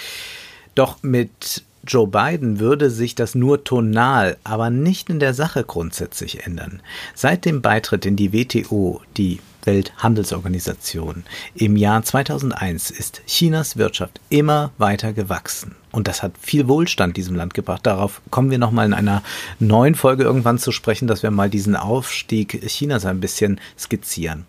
Doch 0.76 1.02
mit 1.02 1.64
Joe 1.88 2.08
Biden 2.08 2.60
würde 2.60 2.90
sich 2.90 3.16
das 3.16 3.34
nur 3.34 3.64
tonal, 3.64 4.38
aber 4.44 4.70
nicht 4.70 5.10
in 5.10 5.20
der 5.20 5.34
Sache 5.34 5.64
grundsätzlich 5.64 6.46
ändern. 6.46 6.82
Seit 7.16 7.46
dem 7.46 7.62
Beitritt 7.62 8.06
in 8.06 8.16
die 8.16 8.34
WTO, 8.34 9.02
die 9.16 9.40
Welthandelsorganisation, 9.64 11.24
im 11.56 11.76
Jahr 11.76 12.04
2001 12.04 12.92
ist 12.92 13.22
Chinas 13.26 13.78
Wirtschaft 13.78 14.20
immer 14.30 14.72
weiter 14.78 15.14
gewachsen. 15.14 15.76
Und 15.92 16.08
das 16.08 16.24
hat 16.24 16.34
viel 16.40 16.68
Wohlstand 16.68 17.18
diesem 17.18 17.36
Land 17.36 17.54
gebracht. 17.54 17.86
Darauf 17.86 18.22
kommen 18.30 18.52
wir 18.52 18.60
nochmal 18.60 18.86
in 18.86 18.94
einer 18.94 19.24
neuen 19.60 19.96
Folge 19.96 20.24
irgendwann 20.24 20.60
zu 20.60 20.72
sprechen, 20.72 21.08
dass 21.08 21.24
wir 21.24 21.32
mal 21.32 21.50
diesen 21.50 21.76
Aufstieg 21.76 22.62
Chinas 22.68 23.06
ein 23.06 23.20
bisschen 23.20 23.60
skizzieren. 23.78 24.46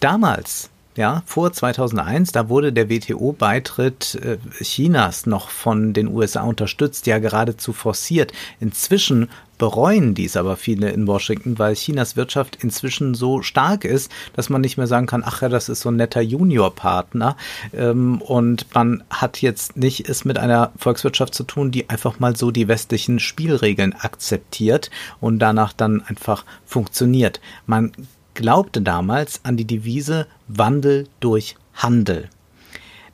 Damals 0.00 0.70
ja, 1.00 1.22
vor 1.24 1.50
2001, 1.50 2.32
da 2.32 2.50
wurde 2.50 2.74
der 2.74 2.90
WTO-Beitritt 2.90 4.20
äh, 4.22 4.36
Chinas 4.62 5.24
noch 5.24 5.48
von 5.48 5.94
den 5.94 6.08
USA 6.08 6.42
unterstützt, 6.42 7.06
ja 7.06 7.18
geradezu 7.18 7.72
forciert. 7.72 8.34
Inzwischen 8.60 9.30
bereuen 9.56 10.14
dies 10.14 10.36
aber 10.36 10.58
viele 10.58 10.90
in 10.90 11.06
Washington, 11.06 11.58
weil 11.58 11.74
Chinas 11.74 12.16
Wirtschaft 12.16 12.58
inzwischen 12.62 13.14
so 13.14 13.40
stark 13.40 13.86
ist, 13.86 14.12
dass 14.36 14.50
man 14.50 14.60
nicht 14.60 14.76
mehr 14.76 14.86
sagen 14.86 15.06
kann, 15.06 15.22
ach 15.24 15.40
ja, 15.40 15.48
das 15.48 15.70
ist 15.70 15.80
so 15.80 15.88
ein 15.88 15.96
netter 15.96 16.20
Juniorpartner. 16.20 17.34
Ähm, 17.72 18.20
und 18.20 18.66
man 18.74 19.02
hat 19.08 19.40
jetzt 19.40 19.78
nicht 19.78 20.06
es 20.06 20.26
mit 20.26 20.38
einer 20.38 20.70
Volkswirtschaft 20.76 21.34
zu 21.34 21.44
tun, 21.44 21.70
die 21.70 21.88
einfach 21.88 22.20
mal 22.20 22.36
so 22.36 22.50
die 22.50 22.68
westlichen 22.68 23.20
Spielregeln 23.20 23.94
akzeptiert 23.94 24.90
und 25.18 25.38
danach 25.38 25.72
dann 25.72 26.02
einfach 26.02 26.44
funktioniert. 26.66 27.40
Man 27.66 27.92
glaubte 28.34 28.82
damals 28.82 29.40
an 29.44 29.56
die 29.56 29.66
Devise 29.66 30.26
Wandel 30.48 31.08
durch 31.20 31.56
Handel. 31.74 32.28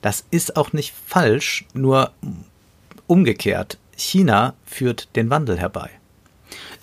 Das 0.02 0.24
ist 0.30 0.56
auch 0.56 0.72
nicht 0.72 0.94
falsch, 1.06 1.66
nur 1.74 2.12
umgekehrt. 3.06 3.78
China 3.96 4.54
führt 4.64 5.08
den 5.16 5.30
Wandel 5.30 5.58
herbei. 5.58 5.90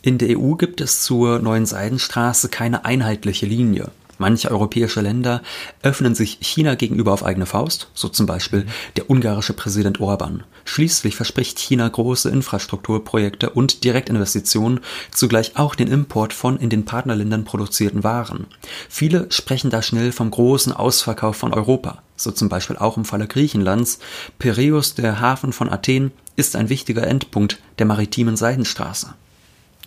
In 0.01 0.17
der 0.17 0.37
EU 0.37 0.55
gibt 0.55 0.81
es 0.81 1.03
zur 1.03 1.39
neuen 1.39 1.65
Seidenstraße 1.65 2.49
keine 2.49 2.85
einheitliche 2.85 3.45
Linie. 3.45 3.91
Manche 4.23 4.51
europäische 4.51 5.01
Länder 5.01 5.41
öffnen 5.81 6.15
sich 6.15 6.37
China 6.39 6.75
gegenüber 6.75 7.11
auf 7.11 7.25
eigene 7.25 7.45
Faust, 7.45 7.89
so 7.93 8.07
zum 8.07 8.25
Beispiel 8.25 8.65
der 8.95 9.09
ungarische 9.09 9.51
Präsident 9.51 9.99
Orban. 9.99 10.45
Schließlich 10.63 11.17
verspricht 11.17 11.59
China 11.59 11.89
große 11.89 12.29
Infrastrukturprojekte 12.29 13.49
und 13.49 13.83
Direktinvestitionen, 13.83 14.79
zugleich 15.11 15.57
auch 15.57 15.75
den 15.75 15.89
Import 15.89 16.31
von 16.31 16.55
in 16.55 16.69
den 16.69 16.85
Partnerländern 16.85 17.43
produzierten 17.43 18.05
Waren. 18.05 18.47
Viele 18.87 19.29
sprechen 19.29 19.69
da 19.69 19.81
schnell 19.81 20.13
vom 20.13 20.31
großen 20.31 20.71
Ausverkauf 20.71 21.35
von 21.35 21.53
Europa, 21.53 22.01
so 22.15 22.31
zum 22.31 22.47
Beispiel 22.47 22.77
auch 22.77 22.95
im 22.95 23.03
Falle 23.03 23.27
Griechenlands. 23.27 23.99
Piräus, 24.39 24.95
der 24.95 25.19
Hafen 25.19 25.51
von 25.51 25.69
Athen, 25.69 26.11
ist 26.37 26.55
ein 26.55 26.69
wichtiger 26.69 27.05
Endpunkt 27.05 27.59
der 27.77 27.87
maritimen 27.87 28.37
Seidenstraße. 28.37 29.15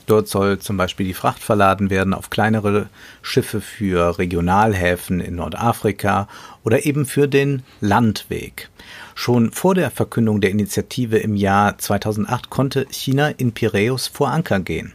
Dort 0.06 0.28
soll 0.28 0.58
zum 0.60 0.76
Beispiel 0.76 1.06
die 1.06 1.14
Fracht 1.14 1.42
verladen 1.42 1.90
werden 1.90 2.14
auf 2.14 2.30
kleinere 2.30 2.88
Schiffe 3.22 3.60
für 3.60 4.18
Regionalhäfen 4.18 5.20
in 5.20 5.34
Nordafrika 5.34 6.28
oder 6.64 6.86
eben 6.86 7.06
für 7.06 7.28
den 7.28 7.62
Landweg. 7.80 8.70
Schon 9.14 9.50
vor 9.50 9.74
der 9.74 9.90
Verkündung 9.90 10.40
der 10.40 10.50
Initiative 10.50 11.18
im 11.18 11.34
Jahr 11.34 11.78
2008 11.78 12.50
konnte 12.50 12.86
China 12.90 13.28
in 13.28 13.52
Piräus 13.52 14.06
vor 14.06 14.30
Anker 14.30 14.60
gehen. 14.60 14.92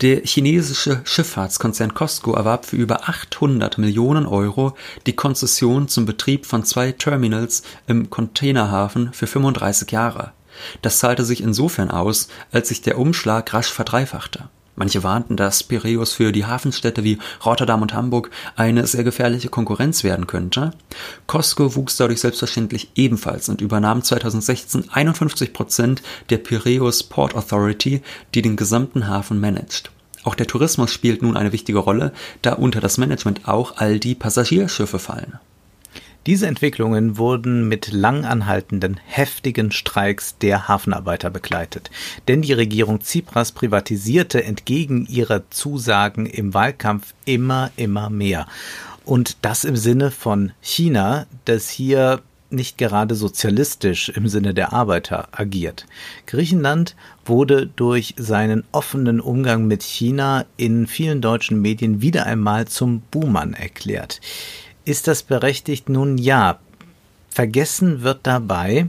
Der 0.00 0.22
chinesische 0.24 1.00
Schifffahrtskonzern 1.04 1.94
COSCO 1.94 2.32
erwarb 2.32 2.66
für 2.66 2.76
über 2.76 3.08
800 3.08 3.78
Millionen 3.78 4.26
Euro 4.26 4.76
die 5.06 5.14
Konzession 5.14 5.88
zum 5.88 6.06
Betrieb 6.06 6.46
von 6.46 6.64
zwei 6.64 6.92
Terminals 6.92 7.62
im 7.86 8.10
Containerhafen 8.10 9.12
für 9.12 9.26
35 9.26 9.90
Jahre. 9.92 10.32
Das 10.80 10.98
zahlte 10.98 11.24
sich 11.24 11.42
insofern 11.42 11.90
aus, 11.90 12.28
als 12.50 12.68
sich 12.68 12.82
der 12.82 12.98
Umschlag 12.98 13.52
rasch 13.52 13.72
verdreifachte. 13.72 14.48
Manche 14.74 15.02
warnten, 15.02 15.36
dass 15.36 15.62
Piräus 15.62 16.14
für 16.14 16.32
die 16.32 16.46
Hafenstädte 16.46 17.04
wie 17.04 17.18
Rotterdam 17.44 17.82
und 17.82 17.92
Hamburg 17.92 18.30
eine 18.56 18.86
sehr 18.86 19.04
gefährliche 19.04 19.50
Konkurrenz 19.50 20.02
werden 20.02 20.26
könnte. 20.26 20.70
Costco 21.26 21.76
wuchs 21.76 21.98
dadurch 21.98 22.20
selbstverständlich 22.20 22.90
ebenfalls 22.94 23.50
und 23.50 23.60
übernahm 23.60 24.02
2016 24.02 24.90
51 24.90 25.52
Prozent 25.52 26.02
der 26.30 26.38
Piräus 26.38 27.02
Port 27.02 27.34
Authority, 27.34 28.00
die 28.34 28.40
den 28.40 28.56
gesamten 28.56 29.08
Hafen 29.08 29.40
managt. 29.40 29.90
Auch 30.24 30.34
der 30.34 30.46
Tourismus 30.46 30.90
spielt 30.90 31.20
nun 31.20 31.36
eine 31.36 31.52
wichtige 31.52 31.78
Rolle, 31.78 32.12
da 32.40 32.54
unter 32.54 32.80
das 32.80 32.96
Management 32.96 33.46
auch 33.48 33.76
all 33.76 33.98
die 33.98 34.14
Passagierschiffe 34.14 34.98
fallen. 34.98 35.38
Diese 36.26 36.46
Entwicklungen 36.46 37.18
wurden 37.18 37.66
mit 37.68 37.92
lang 37.92 38.24
anhaltenden, 38.24 39.00
heftigen 39.06 39.72
Streiks 39.72 40.38
der 40.38 40.68
Hafenarbeiter 40.68 41.30
begleitet. 41.30 41.90
Denn 42.28 42.42
die 42.42 42.52
Regierung 42.52 43.00
Tsipras 43.00 43.50
privatisierte 43.50 44.44
entgegen 44.44 45.06
ihrer 45.06 45.50
Zusagen 45.50 46.26
im 46.26 46.54
Wahlkampf 46.54 47.14
immer, 47.24 47.72
immer 47.76 48.08
mehr. 48.08 48.46
Und 49.04 49.38
das 49.42 49.64
im 49.64 49.74
Sinne 49.74 50.12
von 50.12 50.52
China, 50.60 51.26
das 51.44 51.68
hier 51.68 52.22
nicht 52.50 52.78
gerade 52.78 53.14
sozialistisch 53.14 54.10
im 54.10 54.28
Sinne 54.28 54.54
der 54.54 54.72
Arbeiter 54.72 55.28
agiert. 55.32 55.86
Griechenland 56.26 56.94
wurde 57.24 57.66
durch 57.66 58.14
seinen 58.16 58.62
offenen 58.70 59.20
Umgang 59.20 59.66
mit 59.66 59.82
China 59.82 60.44
in 60.56 60.86
vielen 60.86 61.20
deutschen 61.20 61.60
Medien 61.60 62.02
wieder 62.02 62.26
einmal 62.26 62.68
zum 62.68 63.00
Buhmann 63.10 63.54
erklärt. 63.54 64.20
Ist 64.84 65.08
das 65.08 65.22
berechtigt? 65.22 65.88
Nun 65.88 66.18
ja. 66.18 66.58
Vergessen 67.28 68.02
wird 68.02 68.20
dabei, 68.24 68.88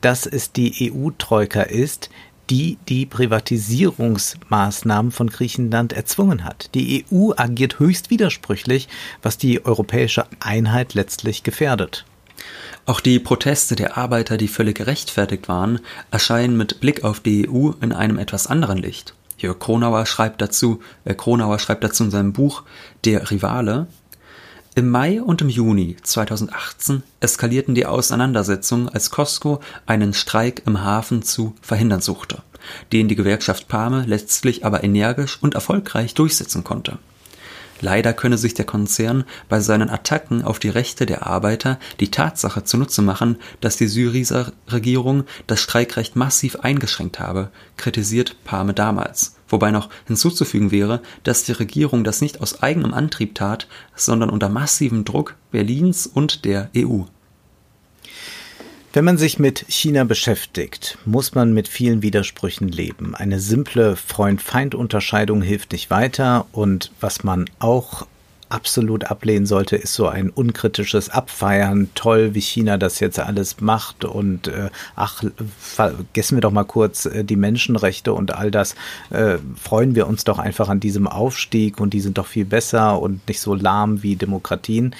dass 0.00 0.26
es 0.26 0.52
die 0.52 0.92
EU-Troika 0.92 1.62
ist, 1.62 2.10
die 2.48 2.78
die 2.88 3.06
Privatisierungsmaßnahmen 3.06 5.12
von 5.12 5.28
Griechenland 5.28 5.92
erzwungen 5.92 6.44
hat. 6.44 6.70
Die 6.74 7.04
EU 7.10 7.32
agiert 7.36 7.78
höchst 7.78 8.10
widersprüchlich, 8.10 8.88
was 9.20 9.36
die 9.36 9.64
europäische 9.64 10.26
Einheit 10.40 10.94
letztlich 10.94 11.42
gefährdet. 11.42 12.04
Auch 12.86 13.00
die 13.00 13.18
Proteste 13.18 13.76
der 13.76 13.96
Arbeiter, 13.96 14.36
die 14.36 14.48
völlig 14.48 14.76
gerechtfertigt 14.76 15.48
waren, 15.48 15.80
erscheinen 16.10 16.56
mit 16.56 16.80
Blick 16.80 17.04
auf 17.04 17.20
die 17.20 17.48
EU 17.48 17.70
in 17.80 17.92
einem 17.92 18.18
etwas 18.18 18.46
anderen 18.46 18.78
Licht. 18.78 19.14
Jörg 19.38 19.58
Kronauer 19.58 20.06
schreibt 20.06 20.40
dazu, 20.40 20.80
äh, 21.04 21.14
Kronauer 21.14 21.58
schreibt 21.58 21.84
dazu 21.84 22.04
in 22.04 22.10
seinem 22.10 22.32
Buch 22.32 22.62
Der 23.04 23.30
Rivale, 23.30 23.86
im 24.74 24.88
Mai 24.88 25.20
und 25.20 25.42
im 25.42 25.50
Juni 25.50 25.96
2018 26.02 27.02
eskalierten 27.20 27.74
die 27.74 27.84
Auseinandersetzungen, 27.84 28.88
als 28.88 29.10
Costco 29.10 29.60
einen 29.84 30.14
Streik 30.14 30.62
im 30.64 30.82
Hafen 30.82 31.22
zu 31.22 31.54
verhindern 31.60 32.00
suchte, 32.00 32.42
den 32.90 33.06
die 33.06 33.14
Gewerkschaft 33.14 33.68
Pame 33.68 34.04
letztlich 34.06 34.64
aber 34.64 34.82
energisch 34.82 35.38
und 35.42 35.54
erfolgreich 35.54 36.14
durchsetzen 36.14 36.64
konnte. 36.64 36.98
Leider 37.82 38.14
könne 38.14 38.38
sich 38.38 38.54
der 38.54 38.64
Konzern 38.64 39.24
bei 39.48 39.60
seinen 39.60 39.90
Attacken 39.90 40.42
auf 40.42 40.58
die 40.58 40.68
Rechte 40.70 41.04
der 41.04 41.26
Arbeiter 41.26 41.78
die 42.00 42.10
Tatsache 42.10 42.64
zunutze 42.64 43.02
machen, 43.02 43.36
dass 43.60 43.76
die 43.76 43.88
Syriza 43.88 44.52
Regierung 44.68 45.24
das 45.48 45.60
Streikrecht 45.60 46.16
massiv 46.16 46.56
eingeschränkt 46.60 47.18
habe, 47.20 47.50
kritisiert 47.76 48.36
Pame 48.44 48.72
damals 48.72 49.34
wobei 49.52 49.70
noch 49.70 49.88
hinzuzufügen 50.06 50.72
wäre, 50.72 51.00
dass 51.22 51.44
die 51.44 51.52
Regierung 51.52 52.02
das 52.02 52.20
nicht 52.20 52.40
aus 52.40 52.62
eigenem 52.62 52.92
Antrieb 52.94 53.36
tat, 53.36 53.68
sondern 53.94 54.30
unter 54.30 54.48
massivem 54.48 55.04
Druck 55.04 55.36
Berlins 55.52 56.08
und 56.08 56.44
der 56.44 56.70
EU. 56.76 57.02
Wenn 58.94 59.04
man 59.06 59.16
sich 59.16 59.38
mit 59.38 59.64
China 59.68 60.04
beschäftigt, 60.04 60.98
muss 61.06 61.34
man 61.34 61.54
mit 61.54 61.66
vielen 61.66 62.02
Widersprüchen 62.02 62.68
leben. 62.68 63.14
Eine 63.14 63.40
simple 63.40 63.96
Freund-Feind-Unterscheidung 63.96 65.40
hilft 65.40 65.72
nicht 65.72 65.88
weiter 65.88 66.46
und 66.52 66.92
was 67.00 67.24
man 67.24 67.48
auch 67.58 68.06
absolut 68.52 69.04
ablehnen 69.04 69.46
sollte, 69.46 69.76
ist 69.76 69.94
so 69.94 70.06
ein 70.08 70.30
unkritisches 70.30 71.08
Abfeiern. 71.08 71.90
Toll, 71.94 72.34
wie 72.34 72.40
China 72.40 72.76
das 72.76 73.00
jetzt 73.00 73.18
alles 73.18 73.60
macht 73.60 74.04
und 74.04 74.48
äh, 74.48 74.70
ach, 74.94 75.24
vergessen 75.58 76.36
wir 76.36 76.42
doch 76.42 76.52
mal 76.52 76.64
kurz 76.64 77.06
äh, 77.06 77.24
die 77.24 77.36
Menschenrechte 77.36 78.12
und 78.12 78.34
all 78.34 78.50
das. 78.50 78.74
Äh, 79.10 79.38
freuen 79.56 79.94
wir 79.94 80.06
uns 80.06 80.24
doch 80.24 80.38
einfach 80.38 80.68
an 80.68 80.80
diesem 80.80 81.06
Aufstieg 81.06 81.80
und 81.80 81.94
die 81.94 82.00
sind 82.00 82.18
doch 82.18 82.26
viel 82.26 82.44
besser 82.44 83.00
und 83.00 83.26
nicht 83.28 83.40
so 83.40 83.54
lahm 83.54 84.02
wie 84.02 84.16
Demokratien. 84.16 84.94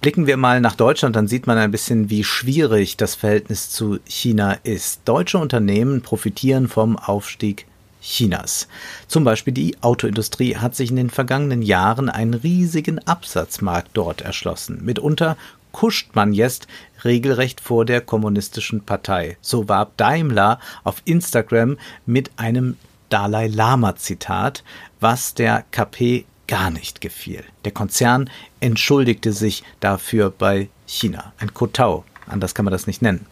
Blicken 0.00 0.28
wir 0.28 0.36
mal 0.36 0.60
nach 0.60 0.76
Deutschland, 0.76 1.16
dann 1.16 1.26
sieht 1.26 1.48
man 1.48 1.58
ein 1.58 1.72
bisschen, 1.72 2.08
wie 2.08 2.22
schwierig 2.22 2.96
das 2.96 3.16
Verhältnis 3.16 3.70
zu 3.70 3.98
China 4.04 4.52
ist. 4.62 5.00
Deutsche 5.04 5.38
Unternehmen 5.38 6.02
profitieren 6.02 6.68
vom 6.68 6.96
Aufstieg 6.96 7.66
Chinas. 8.08 8.68
Zum 9.06 9.22
Beispiel 9.24 9.52
die 9.52 9.76
Autoindustrie 9.82 10.56
hat 10.56 10.74
sich 10.74 10.90
in 10.90 10.96
den 10.96 11.10
vergangenen 11.10 11.62
Jahren 11.62 12.08
einen 12.08 12.34
riesigen 12.34 12.98
Absatzmarkt 13.00 13.90
dort 13.92 14.22
erschlossen. 14.22 14.84
Mitunter 14.84 15.36
kuscht 15.72 16.14
man 16.14 16.32
jetzt 16.32 16.66
regelrecht 17.04 17.60
vor 17.60 17.84
der 17.84 18.00
kommunistischen 18.00 18.80
Partei. 18.80 19.36
So 19.42 19.68
warb 19.68 19.96
Daimler 19.98 20.58
auf 20.84 21.02
Instagram 21.04 21.78
mit 22.06 22.30
einem 22.36 22.76
Dalai 23.10 23.46
Lama 23.46 23.96
Zitat, 23.96 24.64
was 25.00 25.34
der 25.34 25.64
KP 25.70 26.24
gar 26.46 26.70
nicht 26.70 27.00
gefiel. 27.00 27.44
Der 27.64 27.72
Konzern 27.72 28.30
entschuldigte 28.60 29.32
sich 29.32 29.62
dafür 29.80 30.30
bei 30.30 30.68
China. 30.86 31.32
Ein 31.38 31.52
Kotau 31.52 32.04
Anders 32.28 32.54
kann 32.54 32.64
man 32.64 32.72
das 32.72 32.86
nicht 32.86 33.02
nennen. 33.02 33.26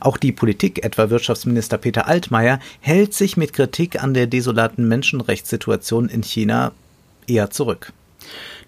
Auch 0.00 0.16
die 0.16 0.32
Politik, 0.32 0.84
etwa 0.84 1.10
Wirtschaftsminister 1.10 1.78
Peter 1.78 2.06
Altmaier, 2.06 2.60
hält 2.80 3.14
sich 3.14 3.36
mit 3.36 3.52
Kritik 3.52 4.02
an 4.02 4.14
der 4.14 4.26
desolaten 4.26 4.88
Menschenrechtssituation 4.88 6.08
in 6.08 6.22
China 6.22 6.72
eher 7.26 7.50
zurück. 7.50 7.92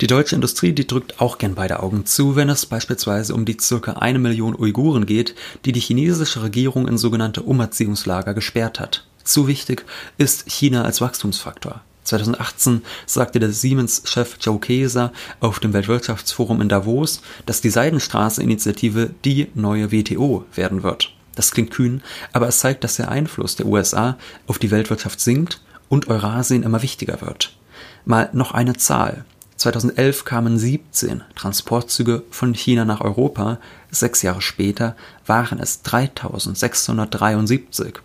Die 0.00 0.06
deutsche 0.06 0.34
Industrie, 0.34 0.72
die 0.72 0.86
drückt 0.86 1.20
auch 1.20 1.38
gern 1.38 1.54
beide 1.54 1.80
Augen 1.82 2.06
zu, 2.06 2.36
wenn 2.36 2.48
es 2.48 2.66
beispielsweise 2.66 3.34
um 3.34 3.44
die 3.44 3.58
circa 3.60 3.92
eine 3.94 4.18
Million 4.18 4.58
Uiguren 4.58 5.06
geht, 5.06 5.34
die 5.64 5.72
die 5.72 5.80
chinesische 5.80 6.42
Regierung 6.42 6.88
in 6.88 6.98
sogenannte 6.98 7.42
Umerziehungslager 7.42 8.34
gesperrt 8.34 8.80
hat. 8.80 9.06
Zu 9.24 9.46
wichtig 9.46 9.84
ist 10.18 10.50
China 10.50 10.84
als 10.84 11.00
Wachstumsfaktor. 11.00 11.82
2018 12.04 12.82
sagte 13.06 13.38
der 13.38 13.52
Siemens-Chef 13.52 14.36
Joe 14.40 14.58
Keser 14.58 15.12
auf 15.40 15.60
dem 15.60 15.72
Weltwirtschaftsforum 15.72 16.60
in 16.60 16.68
Davos, 16.68 17.22
dass 17.46 17.60
die 17.60 17.70
Seidenstraße-Initiative 17.70 19.10
die 19.24 19.48
neue 19.54 19.92
WTO 19.92 20.44
werden 20.54 20.82
wird. 20.82 21.14
Das 21.34 21.50
klingt 21.50 21.70
kühn, 21.70 22.02
aber 22.32 22.48
es 22.48 22.58
zeigt, 22.58 22.84
dass 22.84 22.96
der 22.96 23.10
Einfluss 23.10 23.56
der 23.56 23.66
USA 23.66 24.18
auf 24.46 24.58
die 24.58 24.70
Weltwirtschaft 24.70 25.20
sinkt 25.20 25.60
und 25.88 26.08
Eurasien 26.08 26.62
immer 26.62 26.82
wichtiger 26.82 27.20
wird. 27.20 27.56
Mal 28.04 28.28
noch 28.32 28.52
eine 28.52 28.74
Zahl. 28.74 29.24
2011 29.56 30.24
kamen 30.24 30.58
17 30.58 31.22
Transportzüge 31.36 32.24
von 32.30 32.52
China 32.52 32.84
nach 32.84 33.00
Europa, 33.00 33.58
sechs 33.90 34.22
Jahre 34.22 34.42
später 34.42 34.96
waren 35.24 35.60
es 35.60 35.82
3673. 35.82 38.00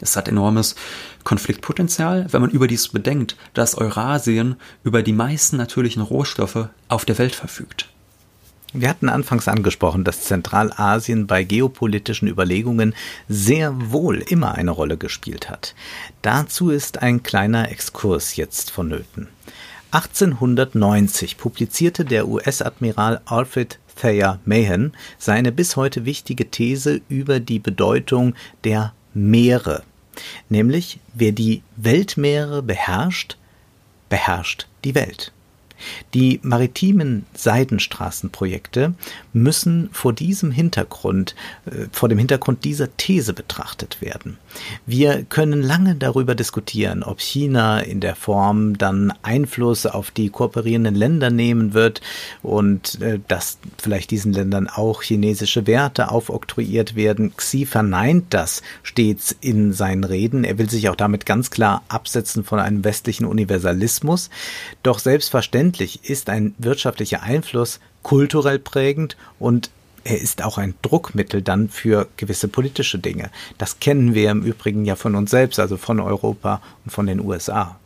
Es 0.00 0.16
hat 0.16 0.28
enormes 0.28 0.74
Konfliktpotenzial, 1.24 2.26
wenn 2.30 2.40
man 2.40 2.50
überdies 2.50 2.88
bedenkt, 2.88 3.36
dass 3.54 3.76
Eurasien 3.76 4.56
über 4.82 5.02
die 5.02 5.12
meisten 5.12 5.56
natürlichen 5.56 6.02
Rohstoffe 6.02 6.68
auf 6.88 7.04
der 7.04 7.18
Welt 7.18 7.34
verfügt. 7.34 7.88
Wir 8.72 8.88
hatten 8.88 9.08
anfangs 9.08 9.48
angesprochen, 9.48 10.04
dass 10.04 10.22
Zentralasien 10.22 11.26
bei 11.26 11.42
geopolitischen 11.42 12.28
Überlegungen 12.28 12.94
sehr 13.28 13.90
wohl 13.90 14.18
immer 14.18 14.54
eine 14.54 14.70
Rolle 14.70 14.96
gespielt 14.96 15.50
hat. 15.50 15.74
Dazu 16.22 16.70
ist 16.70 17.02
ein 17.02 17.24
kleiner 17.24 17.70
Exkurs 17.72 18.36
jetzt 18.36 18.70
vonnöten. 18.70 19.26
1890 19.90 21.36
publizierte 21.36 22.04
der 22.04 22.28
US-Admiral 22.28 23.20
Alfred 23.24 23.80
Thayer 23.96 24.38
Mahan 24.44 24.92
seine 25.18 25.50
bis 25.50 25.74
heute 25.74 26.04
wichtige 26.04 26.48
These 26.48 27.00
über 27.08 27.40
die 27.40 27.58
Bedeutung 27.58 28.34
der 28.62 28.94
Meere 29.14 29.82
Nämlich, 30.48 30.98
wer 31.14 31.32
die 31.32 31.62
Weltmeere 31.76 32.62
beherrscht, 32.62 33.36
beherrscht 34.08 34.66
die 34.84 34.94
Welt. 34.94 35.32
Die 36.14 36.40
maritimen 36.42 37.26
Seidenstraßenprojekte 37.34 38.94
müssen 39.32 39.88
vor 39.92 40.12
diesem 40.12 40.50
Hintergrund, 40.50 41.34
äh, 41.66 41.86
vor 41.92 42.08
dem 42.08 42.18
Hintergrund 42.18 42.64
dieser 42.64 42.96
These 42.96 43.32
betrachtet 43.32 44.00
werden. 44.00 44.38
Wir 44.86 45.24
können 45.24 45.62
lange 45.62 45.94
darüber 45.94 46.34
diskutieren, 46.34 47.02
ob 47.02 47.20
China 47.20 47.80
in 47.80 48.00
der 48.00 48.16
Form 48.16 48.76
dann 48.76 49.12
Einfluss 49.22 49.86
auf 49.86 50.10
die 50.10 50.30
kooperierenden 50.30 50.94
Länder 50.94 51.30
nehmen 51.30 51.74
wird 51.74 52.00
und 52.42 53.00
äh, 53.00 53.20
dass 53.28 53.58
vielleicht 53.78 54.10
diesen 54.10 54.32
Ländern 54.32 54.68
auch 54.68 55.02
chinesische 55.02 55.66
Werte 55.66 56.10
aufoktroyiert 56.10 56.94
werden. 56.94 57.36
Xi 57.36 57.66
verneint 57.66 58.26
das 58.30 58.62
stets 58.82 59.36
in 59.40 59.72
seinen 59.72 60.04
Reden. 60.04 60.44
Er 60.44 60.58
will 60.58 60.68
sich 60.68 60.88
auch 60.88 60.96
damit 60.96 61.26
ganz 61.26 61.50
klar 61.50 61.82
absetzen 61.88 62.44
von 62.44 62.58
einem 62.58 62.84
westlichen 62.84 63.24
Universalismus. 63.24 64.30
Doch 64.82 64.98
selbstverständlich 64.98 65.69
ist 65.78 66.28
ein 66.28 66.54
wirtschaftlicher 66.58 67.22
Einfluss 67.22 67.80
kulturell 68.02 68.58
prägend 68.58 69.16
und 69.38 69.70
er 70.04 70.20
ist 70.20 70.42
auch 70.42 70.58
ein 70.58 70.74
Druckmittel 70.82 71.42
dann 71.42 71.68
für 71.68 72.08
gewisse 72.16 72.48
politische 72.48 72.98
Dinge. 72.98 73.30
Das 73.58 73.80
kennen 73.80 74.14
wir 74.14 74.30
im 74.30 74.42
Übrigen 74.42 74.84
ja 74.84 74.96
von 74.96 75.14
uns 75.14 75.30
selbst, 75.30 75.58
also 75.58 75.76
von 75.76 76.00
Europa 76.00 76.62
und 76.84 76.90
von 76.90 77.06
den 77.06 77.20
USA. 77.20 77.79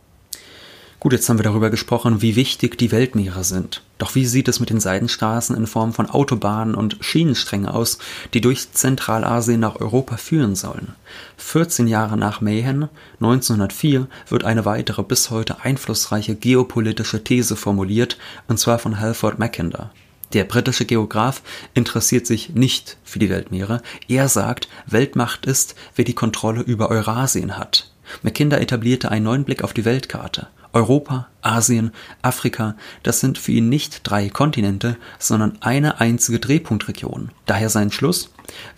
Gut, 1.05 1.13
jetzt 1.13 1.29
haben 1.29 1.37
wir 1.37 1.43
darüber 1.43 1.69
gesprochen, 1.69 2.23
wie 2.23 2.35
wichtig 2.35 2.79
die 2.79 2.91
Weltmeere 2.91 3.43
sind. 3.43 3.83
Doch 3.99 4.15
wie 4.15 4.25
sieht 4.25 4.47
es 4.47 4.59
mit 4.59 4.71
den 4.71 4.79
Seidenstraßen 4.79 5.55
in 5.55 5.67
Form 5.67 5.93
von 5.93 6.09
Autobahnen 6.09 6.73
und 6.73 6.97
Schienensträngen 6.99 7.69
aus, 7.69 7.99
die 8.33 8.41
durch 8.41 8.71
Zentralasien 8.71 9.59
nach 9.59 9.75
Europa 9.75 10.17
führen 10.17 10.55
sollen? 10.55 10.95
14 11.37 11.85
Jahre 11.85 12.17
nach 12.17 12.41
Mayhem, 12.41 12.89
1904, 13.19 14.07
wird 14.29 14.45
eine 14.45 14.65
weitere 14.65 15.03
bis 15.03 15.29
heute 15.29 15.61
einflussreiche 15.61 16.33
geopolitische 16.33 17.23
These 17.23 17.55
formuliert, 17.55 18.17
und 18.47 18.57
zwar 18.57 18.79
von 18.79 18.99
Halford 18.99 19.37
Mackinder. 19.37 19.91
Der 20.33 20.43
britische 20.45 20.85
Geograf 20.85 21.43
interessiert 21.75 22.25
sich 22.25 22.55
nicht 22.55 22.97
für 23.03 23.19
die 23.19 23.29
Weltmeere. 23.29 23.83
Er 24.07 24.27
sagt, 24.27 24.69
Weltmacht 24.87 25.45
ist, 25.45 25.75
wer 25.95 26.03
die 26.03 26.15
Kontrolle 26.15 26.61
über 26.61 26.89
Eurasien 26.89 27.59
hat. 27.59 27.91
Mackinder 28.23 28.59
etablierte 28.59 29.11
einen 29.11 29.25
neuen 29.25 29.43
Blick 29.43 29.63
auf 29.63 29.73
die 29.73 29.85
Weltkarte. 29.85 30.47
Europa, 30.75 31.29
Asien, 31.41 31.91
Afrika, 32.21 32.75
das 33.01 33.21
sind 33.21 33.37
für 33.37 33.53
ihn 33.53 33.69
nicht 33.69 34.01
drei 34.03 34.29
Kontinente, 34.29 34.97
sondern 35.17 35.57
eine 35.61 36.01
einzige 36.01 36.39
Drehpunktregion. 36.39 37.31
Daher 37.45 37.69
sein 37.69 37.91
Schluss, 37.91 38.29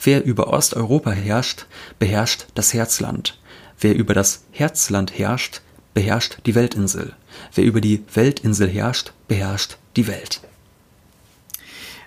wer 0.03 0.23
über 0.23 0.53
Osteuropa 0.53 1.12
herrscht, 1.12 1.65
beherrscht 1.97 2.45
das 2.53 2.73
Herzland. 2.73 3.39
Wer 3.79 3.95
über 3.95 4.13
das 4.13 4.43
Herzland 4.51 5.17
herrscht, 5.17 5.62
beherrscht 5.95 6.38
die 6.45 6.53
Weltinsel. 6.53 7.13
Wer 7.55 7.63
über 7.63 7.81
die 7.81 8.03
Weltinsel 8.13 8.69
herrscht, 8.69 9.13
beherrscht 9.27 9.77
die 9.95 10.07
Welt. 10.07 10.41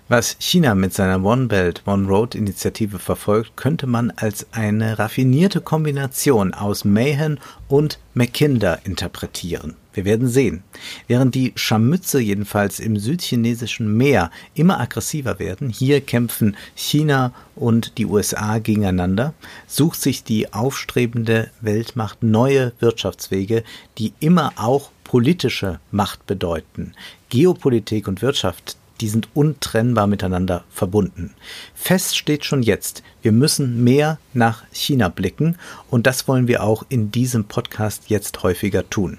Was 0.06 0.36
China 0.40 0.74
mit 0.74 0.92
seiner 0.92 1.24
One 1.24 1.46
Belt, 1.46 1.82
One 1.86 2.08
Road 2.08 2.34
Initiative 2.34 2.98
verfolgt, 2.98 3.56
könnte 3.56 3.86
man 3.86 4.10
als 4.10 4.46
eine 4.52 4.98
raffinierte 4.98 5.60
Kombination 5.60 6.52
aus 6.52 6.84
Mahan 6.84 7.38
und 7.68 8.00
Mackinder 8.14 8.80
interpretieren. 8.84 9.76
Wir 9.92 10.04
werden 10.04 10.28
sehen. 10.28 10.62
Während 11.08 11.34
die 11.34 11.52
Scharmütze 11.56 12.20
jedenfalls 12.20 12.80
im 12.80 12.96
südchinesischen 12.96 13.96
Meer 13.96 14.30
immer 14.54 14.80
aggressiver 14.80 15.38
werden, 15.38 15.68
hier 15.68 16.00
kämpfen 16.00 16.56
China 16.74 17.32
und 17.56 17.98
die 17.98 18.06
USA 18.06 18.58
gegeneinander, 18.58 19.34
sucht 19.66 20.00
sich 20.00 20.24
die 20.24 20.52
aufstrebende 20.52 21.50
Weltmacht 21.60 22.22
neue 22.22 22.72
Wirtschaftswege, 22.78 23.64
die 23.98 24.12
immer 24.20 24.52
auch 24.56 24.90
politische 25.04 25.80
Macht 25.90 26.26
bedeuten. 26.26 26.92
Geopolitik 27.28 28.06
und 28.06 28.22
Wirtschaft 28.22 28.76
die 29.00 29.08
sind 29.08 29.28
untrennbar 29.34 30.06
miteinander 30.06 30.64
verbunden. 30.70 31.34
Fest 31.74 32.16
steht 32.16 32.44
schon 32.44 32.62
jetzt, 32.62 33.02
wir 33.22 33.32
müssen 33.32 33.82
mehr 33.82 34.18
nach 34.34 34.64
China 34.72 35.08
blicken 35.08 35.56
und 35.88 36.06
das 36.06 36.28
wollen 36.28 36.48
wir 36.48 36.62
auch 36.62 36.84
in 36.88 37.10
diesem 37.10 37.44
Podcast 37.44 38.04
jetzt 38.08 38.42
häufiger 38.42 38.88
tun. 38.88 39.18